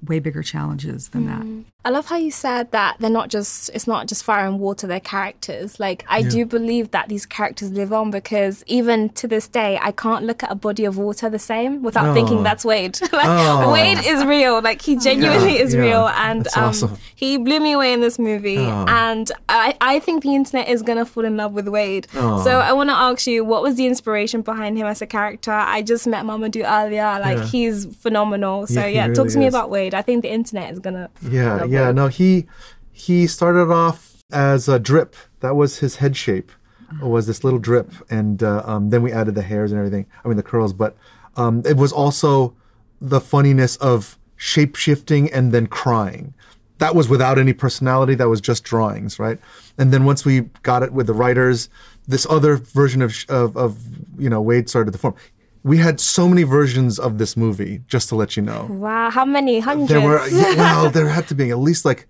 [0.07, 1.64] way bigger challenges than that.
[1.83, 4.87] I love how you said that they're not just it's not just fire and water,
[4.87, 5.81] they're characters.
[5.81, 6.29] Like I Yeah.
[6.29, 10.43] do believe that these characters live on because even to this day I can't look
[10.43, 12.99] at a body of water the same without thinking that's Wade.
[13.12, 13.73] like Oh.
[13.73, 14.61] Wade is real.
[14.61, 15.81] Like he genuinely Yeah, is yeah.
[15.81, 16.99] real and um awesome.
[17.14, 18.85] he blew me away in this movie Oh.
[18.87, 22.07] and I, I think the internet is gonna fall in love with Wade.
[22.14, 22.45] Oh.
[22.45, 25.51] So I wanna ask you what was the inspiration behind him as a character?
[25.53, 27.45] I just met Mamadou earlier, like Yeah.
[27.47, 28.66] he's phenomenal.
[28.66, 29.55] So Yeah, yeah, talk to me is.
[29.55, 29.95] about Wade.
[29.95, 31.93] I think the internet is gonna Yeah, love yeah.
[31.93, 32.47] No, he
[32.93, 35.17] he started off as a drip.
[35.41, 36.53] That was his head shape.
[37.01, 40.07] Was this little drip, and uh, um, then we added the hairs and everything.
[40.25, 40.97] I mean the curls, but
[41.37, 42.55] um, it was also
[43.01, 46.35] the funniness of shape shifting and then crying.
[46.79, 48.17] That was without any personality.
[48.17, 49.39] That was just drawings, right?
[49.79, 51.69] And then once we got it with the writers,
[52.09, 53.79] this other version of of, of
[54.19, 55.15] you know Wade started to form.
[55.62, 58.66] We had so many versions of this movie, just to let you know.
[58.70, 59.90] Wow, how many hundreds?
[59.90, 62.07] There were yeah, well, there had to be at least like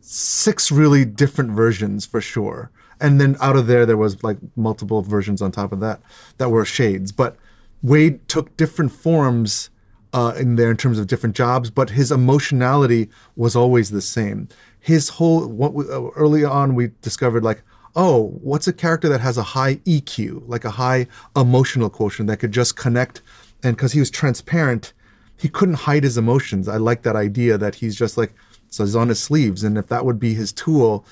[0.00, 2.70] six really different versions for sure.
[3.00, 6.00] And then out of there, there was like multiple versions on top of that
[6.38, 7.12] that were shades.
[7.12, 7.36] But
[7.82, 9.70] Wade took different forms
[10.12, 14.48] uh, in there in terms of different jobs, but his emotionality was always the same.
[14.80, 17.62] His whole what we, uh, early on we discovered like,
[17.96, 22.38] oh, what's a character that has a high EQ, like a high emotional quotient that
[22.38, 23.22] could just connect,
[23.64, 24.92] and because he was transparent,
[25.38, 26.68] he couldn't hide his emotions.
[26.68, 28.34] I like that idea that he's just like
[28.70, 31.06] so he's on his sleeves, and if that would be his tool,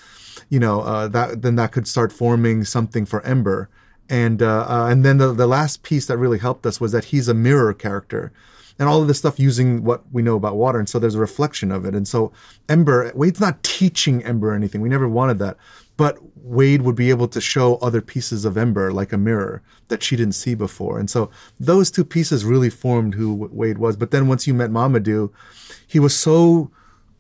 [0.51, 3.69] you know, uh, that then that could start forming something for Ember.
[4.11, 7.07] And uh, uh, and then the the last piece that really helped us was that
[7.07, 8.33] he's a mirror character.
[8.79, 10.79] and all of this stuff using what we know about water.
[10.79, 11.95] And so there's a reflection of it.
[11.95, 12.33] And so
[12.69, 14.81] Ember, Wade's not teaching Ember anything.
[14.81, 15.57] We never wanted that.
[15.97, 20.03] But Wade would be able to show other pieces of Ember like a mirror that
[20.03, 20.99] she didn't see before.
[20.99, 23.97] And so those two pieces really formed who Wade was.
[23.97, 25.33] But then once you met Mamadou,
[25.87, 26.71] he was so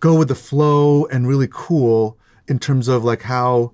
[0.00, 3.72] go with the flow and really cool in terms of like how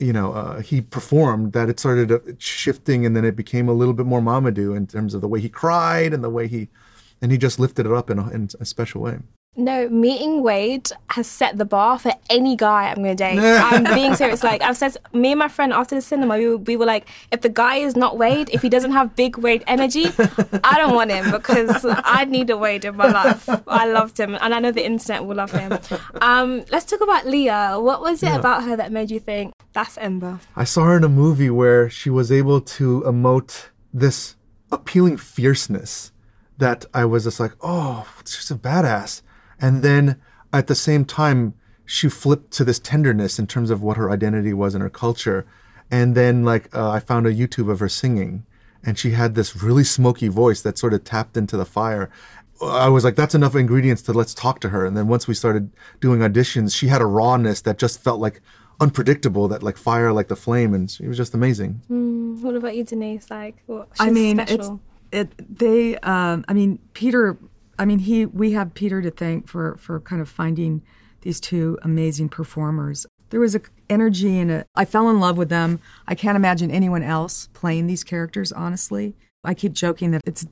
[0.00, 3.72] you know uh, he performed that it started uh, shifting and then it became a
[3.72, 6.68] little bit more Mamadou in terms of the way he cried and the way he
[7.22, 9.18] and he just lifted it up in a, in a special way.
[9.58, 13.38] No, meeting Wade has set the bar for any guy I'm going to date.
[13.42, 14.44] I'm being serious.
[14.44, 17.40] Like I've said, me and my friend after the cinema, we, we were like, if
[17.40, 20.06] the guy is not Wade, if he doesn't have big Wade energy,
[20.62, 23.48] I don't want him because I need a Wade in my life.
[23.66, 25.76] I loved him, and I know the internet will love him.
[26.22, 27.78] Um, let's talk about Leah.
[27.80, 28.36] What was it Yeah.
[28.38, 30.38] about her that made you think that's Ember?
[30.54, 34.36] I saw her in a movie where she was able to emote this
[34.70, 36.12] appealing fierceness
[36.58, 39.22] that I was just like, oh, she's a badass.
[39.60, 40.20] And then
[40.52, 44.52] at the same time, she flipped to this tenderness in terms of what her identity
[44.52, 45.46] was in her culture.
[45.90, 48.44] And then, like, uh, I found a YouTube of her singing,
[48.84, 52.10] and she had this really smoky voice that sort of tapped into the fire.
[52.62, 54.84] I was like, that's enough ingredients to let's talk to her.
[54.84, 58.42] And then once we started doing auditions, she had a rawness that just felt like
[58.80, 60.74] unpredictable, that like fire, like the flame.
[60.74, 61.80] And she was just amazing.
[61.90, 63.30] Mm, what about you, Denise?
[63.30, 63.88] Like, what?
[63.98, 64.80] I mean, special.
[65.12, 65.58] it's it.
[65.58, 65.96] They.
[65.98, 67.38] Um, I mean, Peter.
[67.78, 68.26] I mean, he.
[68.26, 70.82] We have Peter to thank for for kind of finding
[71.22, 73.06] these two amazing performers.
[73.30, 74.66] There was a energy and a.
[74.74, 75.80] I fell in love with them.
[76.06, 78.52] I can't imagine anyone else playing these characters.
[78.52, 79.14] Honestly,
[79.44, 80.46] I keep joking that it's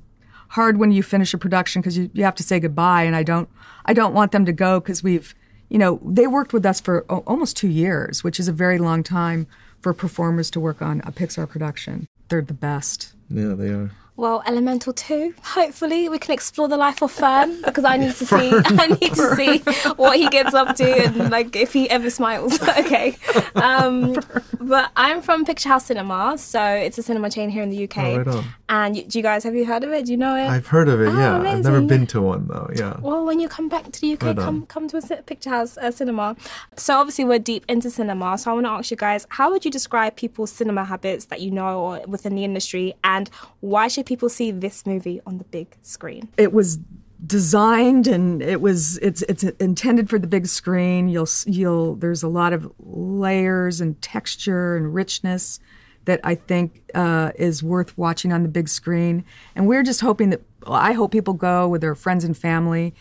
[0.51, 3.23] hard when you finish a production because you, you have to say goodbye, and I
[3.23, 3.49] don't.
[3.85, 5.35] I don't want them to go because we've.
[5.69, 9.03] You know, they worked with us for almost two years, which is a very long
[9.03, 9.49] time
[9.81, 12.07] for performers to work on a Pixar production.
[12.29, 13.15] They're the best.
[13.29, 13.91] Yeah, they are.
[14.19, 18.25] Well, Elemental 2, hopefully we can explore the life of Fern because I need to
[18.25, 19.59] see I need to see
[19.97, 22.59] what he gets up to and like if he ever smiles.
[22.79, 23.17] okay.
[23.57, 24.15] Um,
[24.59, 27.99] but I'm from Picturehouse Cinema, so it's a cinema chain here in the UK.
[27.99, 28.45] Oh, right on.
[28.69, 30.07] And y- do you guys have you heard of it?
[30.07, 30.49] Do you know it?
[30.49, 31.37] I've heard of it, Oh, yeah.
[31.37, 32.99] I've never been to one, though, yeah.
[33.01, 35.91] Well, when you come back to the UK, Right come come to a Picturehouse uh,
[35.91, 36.37] cinema.
[36.77, 38.39] So obviously we're deep into cinema.
[38.39, 41.43] So I want to ask you guys, how would you describe people's cinema habits that
[41.43, 43.29] you know or within the industry, and
[43.61, 46.29] why should people see this movie on the big screen?
[46.37, 46.79] it was
[47.25, 51.09] designed and it was it's it's intended for the big screen.
[51.09, 55.61] You'll you'll there's a lot of layers and texture and richness
[56.05, 59.25] that I think uh, is worth watching on the big screen.
[59.57, 62.95] And we're just hoping that I hope people go with their friends and family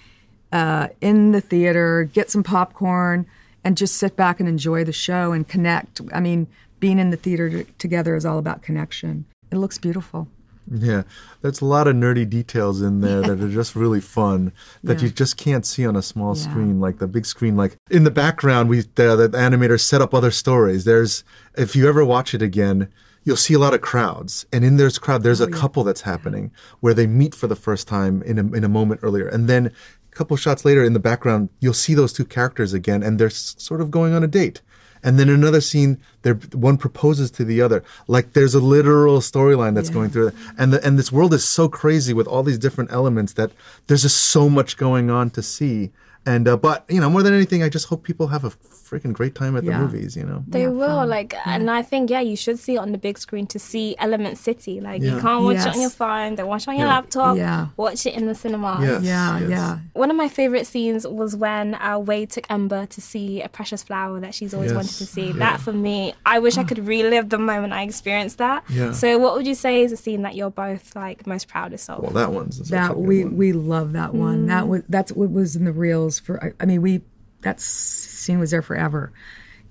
[0.52, 3.28] uh, in the theater get some popcorn
[3.64, 6.02] and just sit back and enjoy the show and connect.
[6.14, 6.48] I mean
[6.80, 9.26] being in the theater t- together is all about connection.
[9.52, 10.28] It looks beautiful
[10.72, 11.04] Yeah,
[11.42, 14.52] there's a lot of nerdy details in there that are just really fun
[14.84, 15.06] that Yeah.
[15.06, 17.56] you just can't see on a small screen, like the big screen.
[17.56, 20.84] Like in the background, we the, the animators set up other stories.
[20.86, 21.24] There's
[21.56, 22.90] if you ever watch it again,
[23.24, 26.02] you'll see a lot of crowds, and in this crowd, there's oh, a couple that's
[26.02, 29.48] happening where they meet for the first time in a, in a moment earlier, and
[29.48, 33.20] then a couple shots later in the background, you'll see those two characters again, and
[33.20, 34.62] they're sort of going on a date.
[35.06, 37.84] And then another scene, there one proposes to the other.
[38.08, 40.36] Like there's a literal storyline that's going through it.
[40.58, 43.52] And the, and this world is so crazy with all these different elements that
[43.86, 45.92] there's just so much going on to see.
[46.26, 48.50] And uh, but you know, more than anything, I just hope people have a
[48.90, 50.16] freaking great time at the movies.
[50.16, 52.98] You know, They will like, and I think yeah, you should see it on the
[52.98, 54.80] big screen to see Element City.
[54.82, 56.36] Like you can't watch it on your phone.
[56.36, 56.94] Don't watch it on your Yeah.
[56.96, 57.38] laptop.
[57.38, 57.68] Yeah.
[57.78, 58.78] Watch it in the cinema.
[58.82, 59.50] Yes, yeah yes.
[59.50, 63.50] yeah One of my favorite scenes was when uh, Wade took Ember to see a
[63.50, 64.76] precious flower that she's always Yes.
[64.76, 65.28] wanted to see.
[65.28, 65.34] Yeah.
[65.34, 68.64] That for me, I wish I could relive the moment I experienced that.
[68.70, 68.92] Yeah.
[68.92, 72.02] So, what would you say is a scene that you're both like most proudest of?
[72.04, 73.36] well, that one's such a that we one.
[73.38, 74.46] we love that one.
[74.48, 76.44] That was that's what was in the reels for.
[76.44, 77.02] I, I mean, we
[77.46, 79.14] that scene was there forever,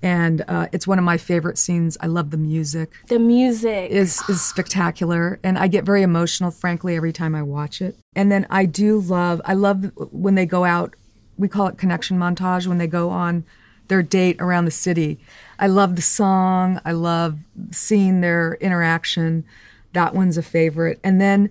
[0.01, 1.97] and uh, it's one of my favorite scenes.
[2.01, 2.91] I love the music.
[3.07, 7.81] the music is is spectacular, and I get very emotional, frankly, every time I watch
[7.81, 7.97] it.
[8.15, 9.41] And then I do love.
[9.45, 10.95] I love when they go out.
[11.37, 13.45] We call it connection montage when they go on
[13.87, 15.19] their date around the city.
[15.59, 16.79] I love the song.
[16.85, 17.39] I love
[17.71, 19.45] seeing their interaction.
[19.93, 20.99] That one's a favorite.
[21.03, 21.49] And then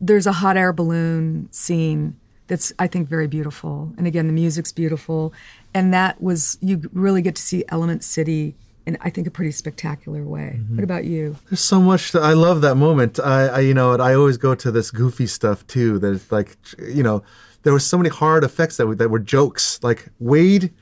[0.00, 2.16] there's a hot air balloon scene
[2.46, 3.92] that's I think very beautiful.
[3.98, 5.32] And again, the music's beautiful.
[5.74, 8.54] And that was you really get to see Element City
[8.86, 10.60] in I think a pretty spectacular way.
[10.70, 11.36] What about you?
[11.50, 13.18] There's so much that I love that moment.
[13.18, 15.98] I, I you know, and I always go to this goofy stuff too.
[15.98, 17.22] There's like, you know,
[17.64, 19.80] there were so many hard effects that were, that were jokes.
[19.82, 20.72] Like Wade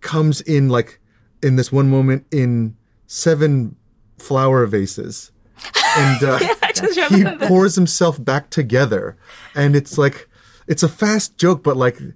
[0.00, 1.00] comes in like
[1.42, 2.76] in this one moment in
[3.08, 3.74] seven
[4.18, 5.32] flower vases,
[5.96, 6.38] and uh,
[6.72, 9.16] just he pours himself back together,
[9.54, 10.27] and it's like.
[10.68, 12.14] It's a fast joke, but like th-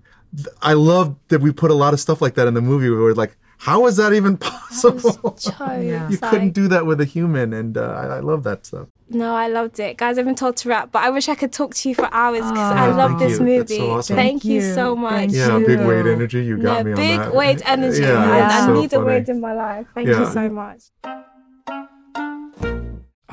[0.61, 3.01] I love that we put a lot of stuff like that in the movie where
[3.01, 5.37] we're like, how is that even possible?
[5.59, 6.09] Yeah.
[6.11, 8.89] you couldn't do that with a human, and uh, I, I love that stuff.
[9.09, 9.99] No, I loved it.
[9.99, 12.09] Guys, I've been told to wrap, but I wish I could talk to you for
[12.13, 13.59] hours because I Oh, love this you.
[13.59, 13.77] That's movie.
[13.77, 14.17] so awesome.
[14.17, 14.75] Thank, Thank you you.
[14.75, 15.13] so much.
[15.15, 15.67] Thank Yeah, you.
[15.67, 16.45] big Wade energy.
[16.45, 17.27] You got no, me on big that.
[17.29, 18.03] Big Wade energy.
[18.03, 19.87] Yeah, I, that's I so need a Wade in my life.
[19.95, 20.21] Thank Yeah.
[20.21, 20.81] you so much.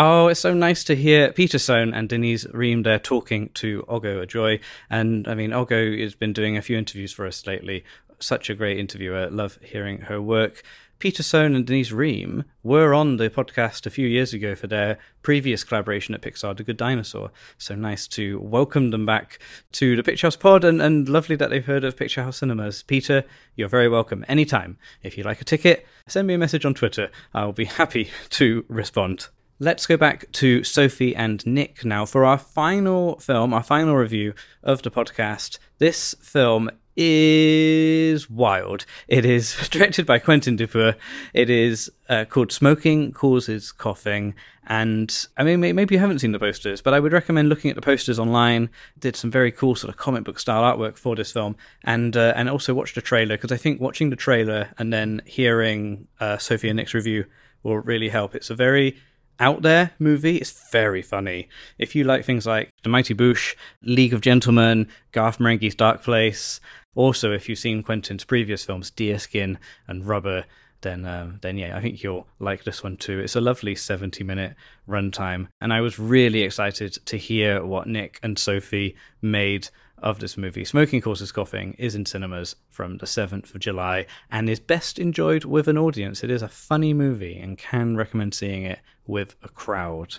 [0.01, 4.21] Oh, it's so nice to hear Peter Sohn and Denise Ream there talking to Ogo
[4.21, 4.25] A.
[4.25, 4.61] Joy.
[4.89, 7.83] And I mean, Ogo has been doing a few interviews for us lately.
[8.17, 9.29] Such a great interviewer.
[9.29, 10.63] Love hearing her work.
[10.99, 14.99] Peter Sohn and Denise Ream were on the podcast a few years ago for their
[15.21, 17.31] previous collaboration at Pixar, The Good Dinosaur.
[17.57, 19.37] So nice to welcome them back
[19.73, 22.83] to the Picturehouse pod and, and lovely that they've heard of Picturehouse Cinemas.
[22.83, 23.25] Peter,
[23.57, 24.77] you're very welcome anytime.
[25.03, 27.11] If you like a ticket, send me a message on Twitter.
[27.33, 29.27] I'll be happy to respond.
[29.61, 34.33] Let's go back to Sophie and Nick now for our final film, our final review
[34.63, 35.59] of the podcast.
[35.79, 38.85] This film is wild.
[39.09, 40.95] It is directed by Quentin Dupieux.
[41.33, 44.33] It is uh, called Smoking Causes Coughing.
[44.65, 47.75] And I mean, maybe you haven't seen the posters, but I would recommend looking at
[47.75, 48.69] the posters online.
[48.97, 52.31] Did some very cool sort of comic book style artwork for this film, and uh,
[52.37, 56.37] and also watch the trailer because I think watching the trailer and then hearing uh,
[56.37, 57.25] Sophie and Nick's review
[57.63, 58.35] will really help.
[58.35, 58.97] It's a very
[59.39, 60.37] out there movie.
[60.37, 61.49] It's very funny.
[61.77, 66.59] If you like things like The Mighty Boosh, League of Gentlemen, Garth Marenghi's Dark Place,
[66.95, 70.45] also if you've seen Quentin's previous films, Deerskin and Rubber,
[70.81, 73.19] then um, then yeah, I think you'll like this one too.
[73.19, 74.55] It's a lovely 70 minute
[74.87, 79.69] runtime, and I was really excited to hear what Nick and Sophie made
[80.01, 80.65] of this movie.
[80.65, 85.45] Smoking Causes Coughing is in cinemas from the 7th of July and is best enjoyed
[85.45, 86.23] with an audience.
[86.23, 90.17] It is a funny movie and can recommend seeing it with a crowd.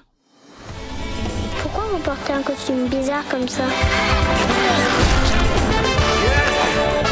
[1.62, 3.64] Pourquoi vous portez un costume bizarre comme ça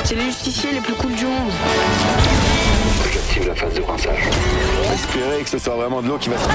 [0.04, 1.52] C'est les justiciers les plus cool du monde.
[3.12, 4.30] J'active la phase de rinçage.
[4.92, 6.48] Espérez que ce soit vraiment de l'eau qui va se...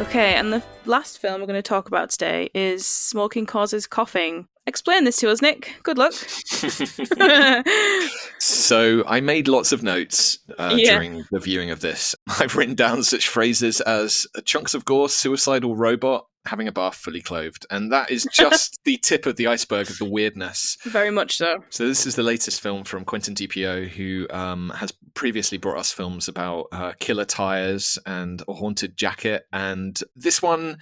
[0.00, 4.48] Okay, and the last film we're going to talk about today is Smoking Causes Coughing.
[4.70, 5.74] Explain this to us, Nick.
[5.82, 6.12] Good luck.
[8.42, 10.94] So I made lots of notes uh, Yeah.
[10.94, 12.14] during the viewing of this.
[12.40, 17.20] I've written down such phrases as chunks of gore, suicidal robot, having a bath fully
[17.20, 20.78] clothed, and that is just the tip of the iceberg of the weirdness.
[20.86, 21.58] Very much so.
[21.68, 25.92] So this is the latest film from Quentin Dupieux, who um, has previously brought us
[25.92, 30.78] films about uh, killer tires and a haunted jacket, and this one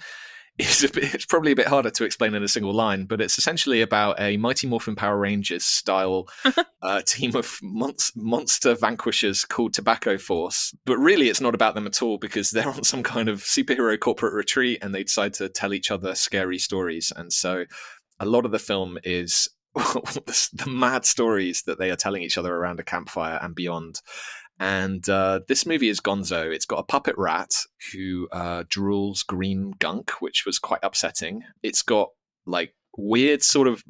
[0.59, 3.21] is a bit, it's probably a bit harder to explain in a single line, but
[3.21, 6.27] it's essentially about a Mighty Morphin Power Rangers style
[6.81, 10.75] uh, team of monst- monster vanquishers called Tobacco Force.
[10.85, 13.99] But really, it's not about them at all because they're on some kind of superhero
[13.99, 17.65] corporate retreat and they decide to tell each other scary stories, and so
[18.19, 22.37] a lot of the film is the, the mad stories that they are telling each
[22.37, 24.01] other around a campfire and beyond.
[24.59, 26.53] And uh, this movie is Gonzo.
[26.53, 27.51] It's got a puppet rat
[27.93, 31.43] who uh, drools green gunk, which was quite upsetting.
[31.63, 32.09] It's got
[32.45, 33.83] like weird sort of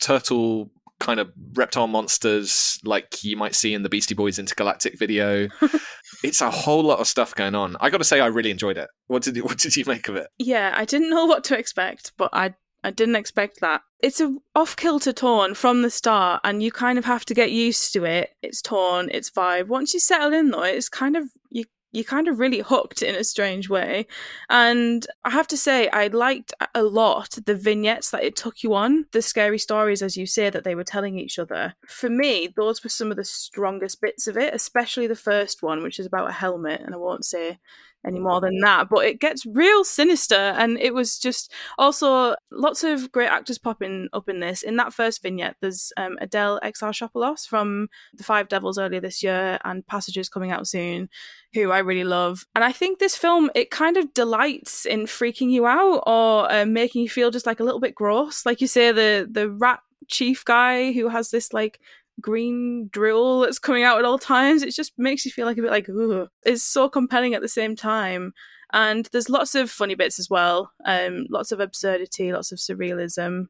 [0.00, 5.48] turtle kind of reptile monsters like you might see in the Beastie Boys intergalactic video.
[6.24, 7.76] it's a whole lot of stuff going on.
[7.80, 8.88] I got to say I really enjoyed it.
[9.06, 10.28] What did you, what did you make of it?
[10.38, 12.54] Yeah, I didn't know what to expect, but I
[12.88, 13.82] I didn't expect that.
[14.00, 17.52] It's a off kilter tone from the start, and you kind of have to get
[17.52, 18.30] used to it.
[18.42, 19.66] Its torn, its vibe.
[19.66, 21.64] Once you settle in, though, it's kind of you.
[21.90, 24.06] You're kind of really hooked in a strange way.
[24.50, 28.74] And I have to say, I liked a lot the vignettes that it took you
[28.74, 31.74] on, the scary stories, as you say, that they were telling each other.
[31.86, 35.82] For me, those were some of the strongest bits of it, especially the first one,
[35.82, 36.82] which is about a helmet.
[36.82, 37.58] And I won't say
[38.06, 38.88] any more than that.
[38.88, 44.08] But it gets real sinister, and it was just also lots of great actors popping
[44.12, 44.62] up in this.
[44.62, 49.58] In that first vignette, there's um, Adele Exarchopoulos from The Five Devils earlier this year,
[49.64, 51.08] and Passages coming out soon,
[51.54, 52.46] who I really love.
[52.54, 56.66] And I think this film it kind of delights in freaking you out or uh,
[56.66, 59.80] making you feel just like a little bit gross, like you say the the rat
[60.08, 61.80] chief guy who has this like
[62.20, 64.62] green drill that's coming out at all times.
[64.62, 66.28] It just makes you feel like a bit like, ooh.
[66.44, 68.32] It's so compelling at the same time.
[68.72, 73.46] And there's lots of funny bits as well, um, lots of absurdity, lots of surrealism.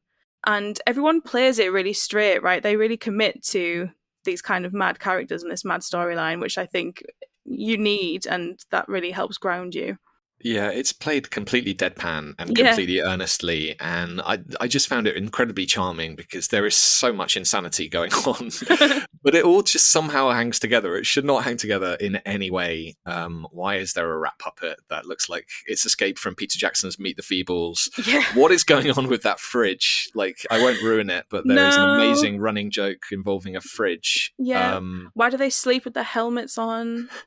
[0.47, 2.63] And everyone plays it really straight, right?
[2.63, 3.91] They really commit to
[4.25, 7.03] these kind of mad characters and this mad storyline, which I think
[7.45, 9.97] you need, and that really helps ground you.
[10.41, 12.69] Yeah, it's played completely deadpan and Yeah.
[12.69, 17.37] completely earnestly, and I I just found it incredibly charming because there is so much
[17.37, 18.51] insanity going on,
[19.23, 20.97] but it all just somehow hangs together.
[20.97, 22.97] It should not hang together in any way.
[23.05, 26.99] Um, why is there a rat puppet that looks like it's escaped from Peter Jackson's
[27.01, 27.89] Meet the Feebles?
[28.07, 28.23] Yeah.
[28.35, 30.09] What is going on with that fridge?
[30.15, 31.85] Like, I won't ruin it, but there is No.
[31.85, 34.33] an amazing running joke involving a fridge.
[34.39, 34.77] Yeah.
[34.77, 37.09] Um, Why do they sleep with their helmets on?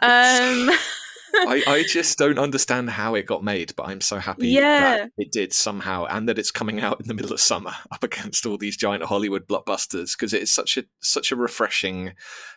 [0.00, 0.70] Um,
[1.36, 4.80] I, I just don't understand how it got made, but I'm so happy Yeah.
[4.80, 8.02] that it did somehow, and that it's coming out in the middle of summer up
[8.04, 12.12] against all these giant Hollywood blockbusters because it is such a such a refreshing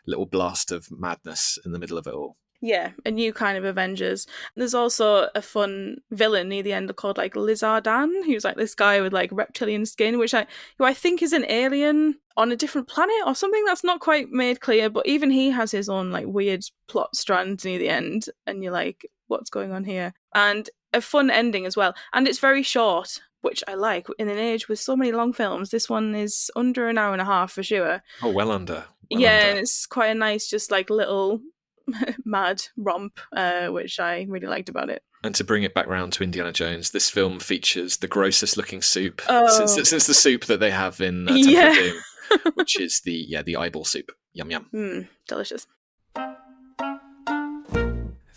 [0.05, 2.38] little blast of madness in the middle of it all.
[2.62, 4.26] Yeah, a new kind of Avengers.
[4.55, 8.99] There's also a fun villain near the end called like Lizardan, who's like this guy
[9.01, 10.47] with like reptilian skin, which I
[10.78, 14.30] who I think is an alien on a different planet or something that's not quite
[14.32, 14.89] made clear.
[14.89, 18.74] But even he has his own like weird plot strand near the end, and you're
[18.74, 20.14] like, what's going on here?
[20.34, 23.20] And a fun ending as well, and it's very short.
[23.41, 25.70] Which I like in an age with so many long films.
[25.70, 28.01] This one is under an hour and a half for sure.
[28.24, 28.86] Oh, well under.
[29.12, 29.49] well yeah, under.
[29.49, 31.39] and it's quite a nice, just like little
[32.26, 35.04] mad romp, uh, which I really liked about it.
[35.24, 38.82] And to bring it back round to Indiana Jones, this film features the grossest looking
[38.82, 39.48] soup Oh.
[39.66, 41.70] since, since the soup that they have in uh, Temple Yeah.
[41.72, 44.12] of Doom, which is the yeah the eyeball soup.
[44.34, 44.68] Yum yum.
[44.74, 45.66] Mm, delicious.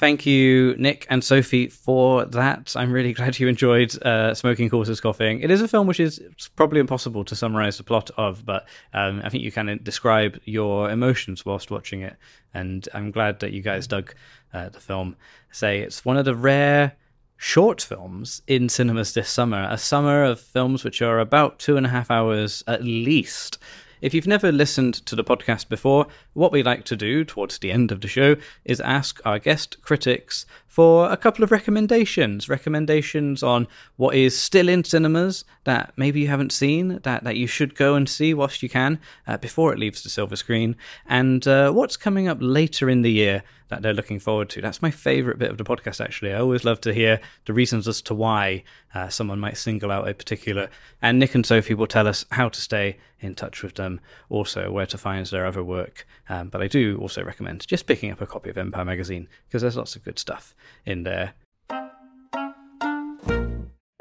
[0.00, 2.74] Thank you, Nick and Sophie, for that.
[2.74, 5.40] I'm really glad you enjoyed uh, Smoking Causes Coughing.
[5.40, 6.22] It is a film which is
[6.56, 10.90] probably impossible to summarize the plot of, but um, I think you can describe your
[10.90, 12.16] emotions whilst watching it.
[12.54, 14.14] And I'm glad that you guys dug
[14.54, 15.16] uh, the film.
[15.50, 16.96] Say it's one of the rare
[17.36, 21.84] short films in cinemas this summer, a summer of films which are about two and
[21.84, 23.58] a half hours at least.
[24.00, 27.70] If you've never listened to the podcast before, what we like to do towards the
[27.70, 30.46] end of the show is ask our guest critics
[30.80, 32.48] for a couple of recommendations.
[32.48, 37.46] Recommendations on what is still in cinemas that maybe you haven't seen, that, that you
[37.46, 40.74] should go and see whilst you can uh, before it leaves the silver screen,
[41.06, 44.60] and uh, what's coming up later in the year that they're looking forward to.
[44.60, 46.32] That's my favourite bit of the podcast, actually.
[46.32, 48.64] I always love to hear the reasons as to why
[48.94, 50.68] uh, someone might single out a particular.
[51.00, 54.72] And Nick and Sophie will tell us how to stay in touch with them, also
[54.72, 56.06] where to find their other work.
[56.28, 59.62] Um, but I do also recommend just picking up a copy of Empire Magazine because
[59.62, 60.54] there's lots of good stuff
[60.84, 61.34] in there.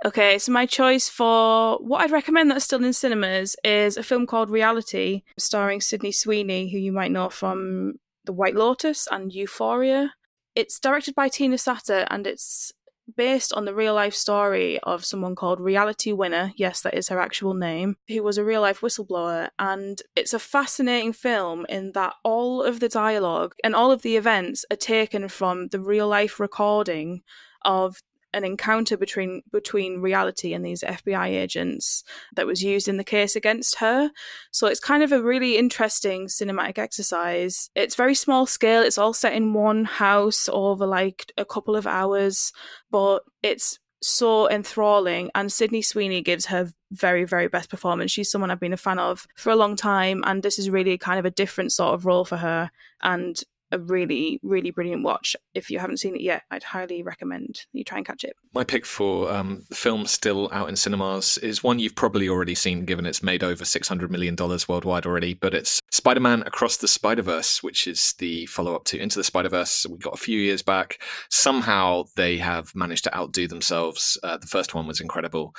[0.05, 4.25] Okay, so my choice for what I'd recommend that's still in cinemas is a film
[4.25, 10.13] called Reality, starring Sydney Sweeney, who you might know from The White Lotus and Euphoria.
[10.55, 12.71] It's directed by Tina Satter and it's
[13.15, 16.53] based on the real life story of someone called Reality Winner.
[16.55, 19.49] Yes, that is her actual name, who was a real life whistleblower.
[19.57, 24.15] And it's a fascinating film in that all of the dialogue and all of the
[24.15, 27.21] events are taken from the real life recording
[27.65, 27.99] of
[28.33, 32.03] an encounter between between reality and these FBI agents
[32.35, 34.11] that was used in the case against her.
[34.51, 37.69] So it's kind of a really interesting cinematic exercise.
[37.75, 38.81] It's very small scale.
[38.81, 42.51] It's all set in one house over like a couple of hours,
[42.91, 48.11] but it's so enthralling and Sydney Sweeney gives her very very best performance.
[48.11, 50.97] She's someone I've been a fan of for a long time and this is really
[50.97, 52.71] kind of a different sort of role for her
[53.01, 53.41] and
[53.71, 55.35] a really, really brilliant watch.
[55.53, 58.35] If you haven't seen it yet, I'd highly recommend you try and catch it.
[58.53, 62.85] My pick for um, film still out in cinemas is one you've probably already seen,
[62.85, 64.35] given it's made over $600 million
[64.67, 68.85] worldwide already, but it's Spider Man Across the Spider Verse, which is the follow up
[68.85, 71.01] to Into the Spider Verse we got a few years back.
[71.29, 74.17] Somehow they have managed to outdo themselves.
[74.23, 75.53] Uh, the first one was incredible.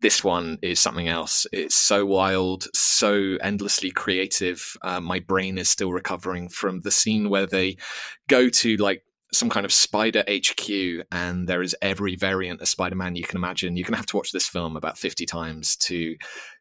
[0.00, 1.46] This one is something else.
[1.52, 4.76] It's so wild, so endlessly creative.
[4.82, 7.76] Uh, my brain is still recovering from the scene where they
[8.28, 12.96] go to like some kind of spider HQ, and there is every variant of Spider
[12.96, 13.76] Man you can imagine.
[13.76, 16.16] You're going to have to watch this film about 50 times to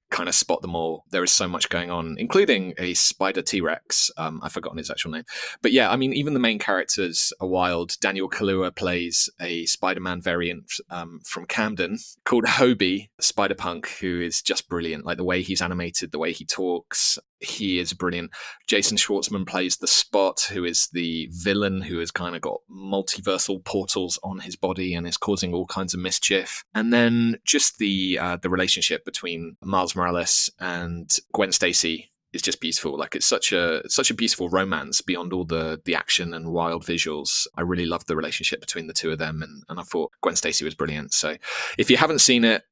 [0.10, 1.05] kind of spot them all.
[1.12, 4.12] There is so much going on, including a spider T Rex.
[4.18, 5.24] Um, I've forgotten his actual name.
[5.62, 7.95] But yeah, I mean, even the main characters are wild.
[8.01, 14.22] Daniel Kaluuya plays a Spider Man variant um, from Camden called Hobie, Spider Punk, who
[14.22, 15.05] is just brilliant.
[15.05, 18.32] Like the way he's animated, the way he talks, he is brilliant.
[18.68, 23.64] Jason Schwartzman plays the Spot, who is the villain who has kind of got multiversal
[23.64, 26.64] portals on his body and is causing all kinds of mischief.
[26.74, 32.62] And then just the uh, the relationship between Miles Morales and Gwen Stacy is just
[32.62, 32.98] beautiful.
[32.98, 36.86] Like it's such a such a beautiful romance beyond all the the action and wild
[36.86, 37.48] visuals.
[37.56, 40.36] I really loved the relationship between the two of them, and, and I thought Gwen
[40.36, 41.14] Stacy was brilliant.
[41.14, 41.38] So
[41.78, 42.64] if you haven't seen it,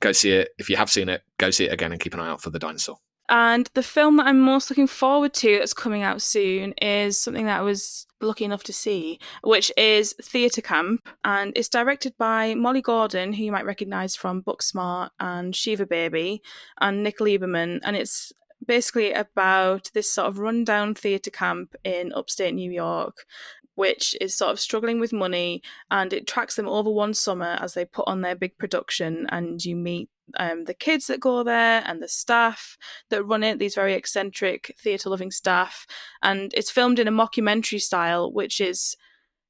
[0.00, 0.48] go see it.
[0.58, 2.50] If you have seen it, go see it again and keep an eye out for
[2.50, 2.96] the dinosaur.
[3.28, 7.46] And the film that I'm most looking forward to that's coming out soon is something
[7.46, 12.54] that I was lucky enough to see, which is Theatre Camp, and it's directed by
[12.54, 16.42] Molly Gordon, who you might recognise from Booksmart and Shiva Baby,
[16.80, 18.32] and Nick Lieberman, and it's
[18.66, 23.26] basically about this sort of rundown theatre camp in upstate New York
[23.74, 27.74] which is sort of struggling with money and it tracks them over one summer as
[27.74, 30.08] they put on their big production and you meet
[30.38, 32.76] um, the kids that go there and the staff
[33.10, 35.86] that run it these very eccentric theatre loving staff.
[36.22, 38.96] And it's filmed in a mockumentary style which is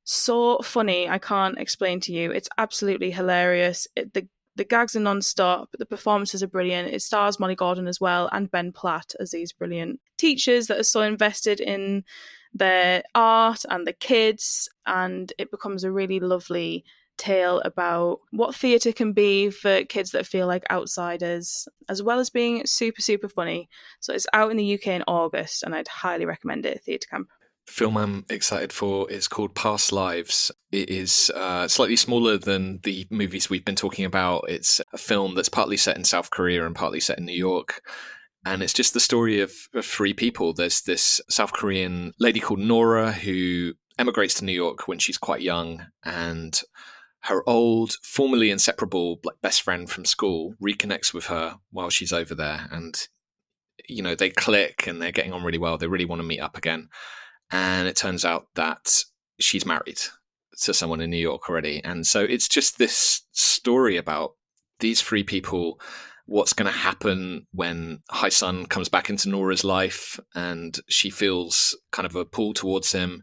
[0.06, 2.30] so funny i can't explain to you.
[2.30, 3.86] It's absolutely hilarious.
[3.96, 6.92] It, the the gags are non-stop the performances are brilliant.
[6.92, 10.84] It stars molly gordon as well and ben platt as these brilliant teachers that are
[10.84, 12.04] so invested in
[12.54, 16.84] their art and the kids, and it becomes a really lovely
[17.16, 22.30] tale about what theatre can be for kids that feel like outsiders, as well as
[22.30, 23.68] being super, super funny.
[24.00, 27.28] So it's out in the UK in August, and I'd highly recommend it, Theatre Camp.
[27.66, 30.52] The film I'm excited for is called Past Lives.
[30.70, 34.44] It is uh, slightly smaller than the movies we've been talking about.
[34.48, 37.80] It's a film that's partly set in South Korea and partly set in New York
[38.44, 40.52] and it's just the story of, of three people.
[40.52, 45.40] There's this South Korean lady called Nora who emigrates to New York when she's quite
[45.40, 46.60] young, and
[47.20, 52.68] her old, formerly inseparable best friend from school reconnects with her while she's over there,
[52.70, 53.08] and
[53.88, 55.78] you know they click and they're getting on really well.
[55.78, 56.88] They really want to meet up again,
[57.50, 59.04] and it turns out that
[59.40, 60.00] she's married
[60.60, 64.32] to someone in New York already, and so it's just this story about
[64.80, 65.80] these three people
[66.26, 68.00] what's going to happen when
[68.30, 73.22] Sun comes back into Nora's life and she feels kind of a pull towards him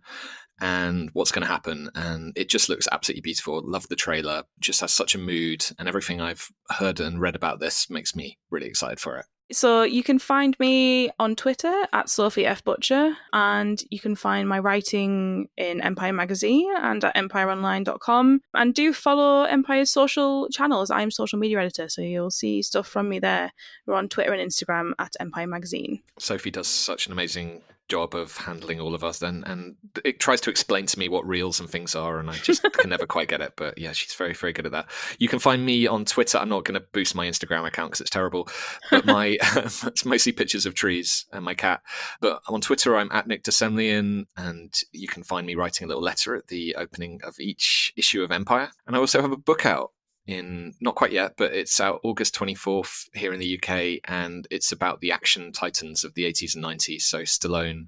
[0.60, 1.90] and what's going to happen.
[1.96, 3.62] And it just looks absolutely beautiful.
[3.64, 7.60] Love the trailer, just has such a mood, and everything I've heard and read about
[7.60, 9.26] this makes me really excited for it.
[9.52, 14.48] So you can find me on Twitter at Sophie F Butcher, and you can find
[14.48, 18.42] my writing in Empire Magazine and at empireonline.com.
[18.54, 20.90] And do follow Empire's social channels.
[20.90, 23.52] I'm social media editor, so you'll see stuff from me there.
[23.86, 26.02] We're on Twitter and Instagram at Empire Magazine.
[26.18, 29.76] Sophie does such an amazing job of handling all of us then and
[30.06, 32.90] it tries to explain to me what reels and things are and i just can
[32.90, 34.90] never quite get it but yeah she's very very good at that.
[35.20, 36.38] You can find me on twitter.
[36.38, 38.48] I'm not going to boost my instagram account because it's terrible
[38.90, 41.82] but my it's mostly pictures of trees and my cat
[42.22, 45.88] but on twitter i'm at nick de Semlyen, and you can find me writing a
[45.88, 49.38] little letter at the opening of each issue of empire and i also have a
[49.38, 49.92] book out
[50.32, 54.72] in not quite yet, but it's out August 24th here in the UK, and it's
[54.72, 57.02] about the action titans of the 80s and 90s.
[57.02, 57.88] So Stallone,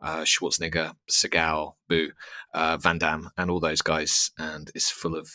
[0.00, 2.10] uh, Schwarzenegger, Seagal, Boo,
[2.54, 5.28] uh, Van Damme, and all those guys, and it's full of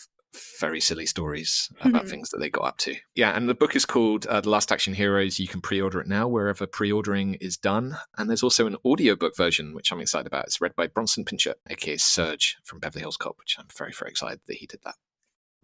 [0.60, 2.10] very silly stories about mm-hmm.
[2.10, 2.96] things that they got up to.
[3.16, 5.40] Yeah, and the book is called uh, The Last Action Heroes.
[5.40, 7.98] You can pre-order it now wherever pre-ordering is done.
[8.18, 10.46] And there's also an audiobook version, which I'm excited about.
[10.46, 14.12] It's read by Bronson Pinchot, aka Serge from Beverly Hills Cop, which I'm very, very
[14.12, 14.96] excited that he did that.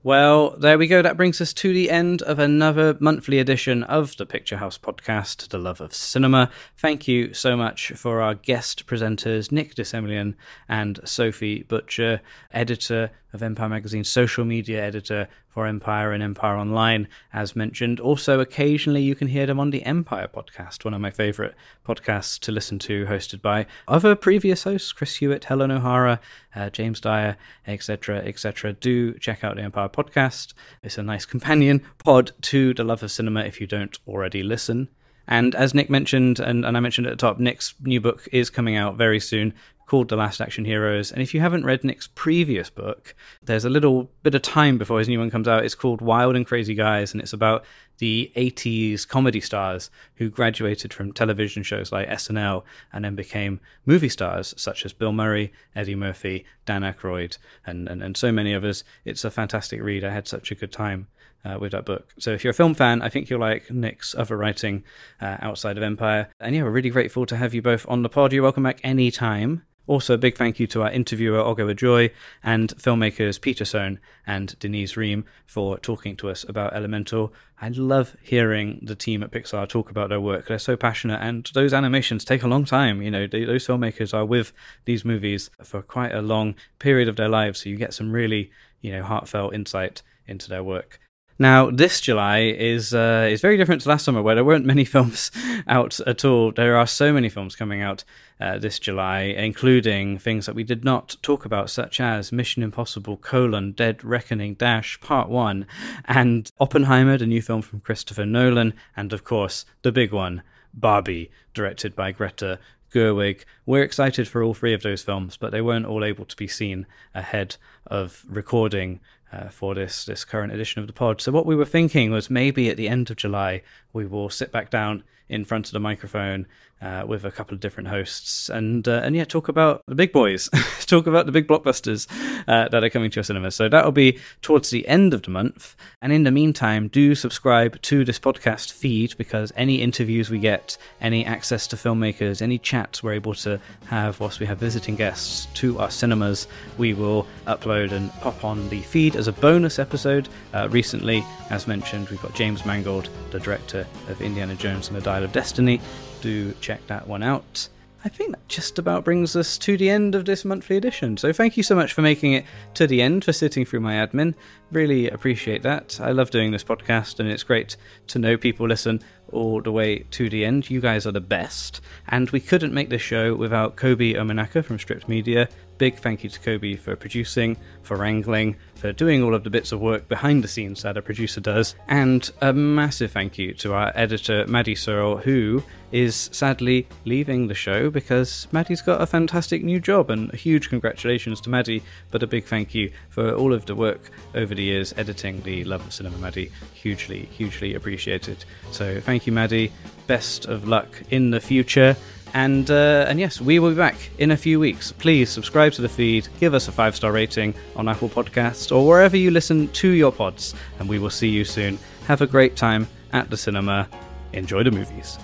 [0.05, 1.01] Well, there we go.
[1.01, 5.57] That brings us to the end of another monthly edition of the Picturehouse podcast, The
[5.57, 6.49] Love of Cinema.
[6.75, 10.33] Thank you so much for our guest presenters, Nick de Semlyen
[10.67, 12.19] and Sophie Butcher,
[12.51, 17.99] editor of Empire Magazine, social media editor for Empire and Empire Online, as mentioned.
[17.99, 21.55] Also, occasionally you can hear them on the Empire podcast, one of my favorite
[21.85, 26.19] podcasts to listen to, hosted by other previous hosts, Chris Hewitt, Helen O'Hara,
[26.55, 28.73] uh, James Dyer, etc., etc.
[28.73, 30.53] Do check out the Empire podcast.
[30.83, 34.89] It's a nice companion pod to the love of cinema if you don't already listen.
[35.27, 38.49] And as Nick mentioned, and, and I mentioned at the top, Nick's new book is
[38.49, 39.53] coming out very soon
[39.85, 41.11] called The Last Action Heroes.
[41.11, 44.99] And if you haven't read Nick's previous book, there's a little bit of time before
[44.99, 45.65] his new one comes out.
[45.65, 47.65] It's called Wild and Crazy Guys, and it's about
[47.99, 54.09] the 80s comedy stars who graduated from television shows like SNL and then became movie
[54.09, 58.83] stars, such as Bill Murray, Eddie Murphy, Dan Aykroyd, and, and, and so many others.
[59.05, 60.03] It's a fantastic read.
[60.03, 61.07] I had such a good time.
[61.45, 62.07] Uh, with that book.
[62.19, 64.85] So if you're a film fan, I think you'll like Nick's other writing
[65.19, 66.29] uh, outside of Empire.
[66.39, 68.31] And yeah, we're really grateful to have you both on the pod.
[68.31, 69.63] You're welcome back anytime.
[69.85, 71.73] Also, a big thank you to our interviewer, Ogo A.
[71.73, 72.09] Joy,
[72.41, 77.33] and filmmakers Peter Sohn and Denise Ream for talking to us about Elemental.
[77.61, 80.47] I love hearing the team at Pixar talk about their work.
[80.47, 83.01] They're so passionate, and those animations take a long time.
[83.01, 84.53] You know, they, those filmmakers are with
[84.85, 88.51] these movies for quite a long period of their lives, so you get some really,
[88.79, 90.99] you know, heartfelt insight into their work.
[91.39, 94.85] Now, this July is uh, is very different to last summer, where there weren't many
[94.95, 95.31] films
[95.67, 96.51] out at all.
[96.51, 98.03] There are so many films coming out
[98.39, 103.17] uh, this July, including things that we did not talk about, such as Mission Impossible:
[103.17, 105.65] colon Dead Reckoning Dash Part One,
[106.05, 111.31] and Oppenheimer, the new film from Christopher Nolan, and of course the big one, Barbie,
[111.55, 112.59] directed by Greta
[112.93, 113.43] Gerwig.
[113.65, 116.47] We're excited for all three of those films, but they weren't all able to be
[116.47, 117.57] seen ahead
[117.87, 118.99] of recording
[119.33, 121.21] uh, for this this current edition of the pod.
[121.21, 124.51] So what we were thinking was maybe at the end of July we will sit
[124.51, 126.45] back down in front of the microphone
[126.83, 128.49] uh, with a couple of different hosts.
[128.49, 130.49] And uh, and yeah talk about the big boys.
[130.83, 132.07] Talk about the big blockbusters
[132.47, 135.31] uh, that are coming to your cinemas so that'll be towards the end of the
[135.31, 135.75] month.
[136.01, 140.77] And in the meantime do subscribe to this podcast feed because any interviews we get
[141.01, 145.47] any access to filmmakers any chats we're able to have whilst we have visiting guests
[145.55, 150.27] to our cinemas we will upload and pop on the feed as a bonus episode.
[150.53, 155.01] Uh, recently as mentioned we've got James Mangold the director of Indiana Jones and the
[155.01, 155.79] Dial of Destiny
[156.23, 157.67] do check that one out.
[158.05, 161.15] I think that just about brings us to the end of this monthly edition.
[161.17, 163.93] So thank you so much for making it to the end, for sitting through my
[163.93, 164.33] admin.
[164.71, 165.99] Really appreciate that.
[166.01, 169.01] I love doing this podcast, and it's great to know people listen
[169.31, 170.69] all the way to the end.
[170.69, 171.81] You guys are the best.
[172.07, 175.47] And we couldn't make this show without Kobe Omanaka from Stripped Media.
[175.77, 179.71] Big thank you to Kobe for producing, for wrangling, for doing all of the bits
[179.71, 181.75] of work behind the scenes that a producer does.
[181.87, 187.53] And a massive thank you to our editor, Maddy Searle, who is sadly leaving the
[187.53, 190.09] show because Maddy's got a fantastic new job.
[190.09, 193.75] And a huge congratulations to Maddy, but a big thank you for all of the
[193.75, 196.51] work over the years editing The Love of Cinema, Maddy.
[196.73, 198.45] Hugely, hugely appreciated.
[198.71, 199.71] So thank you, Maddy.
[200.07, 201.95] Best of luck in the future.
[202.33, 204.91] And uh, and yes, we will be back in a few weeks.
[204.91, 208.87] Please subscribe to the feed, give us a five star rating on Apple Podcasts or
[208.87, 211.77] wherever you listen to your pods, and we will see you soon.
[212.07, 213.87] Have a great time at the cinema.
[214.33, 215.19] Enjoy the movies.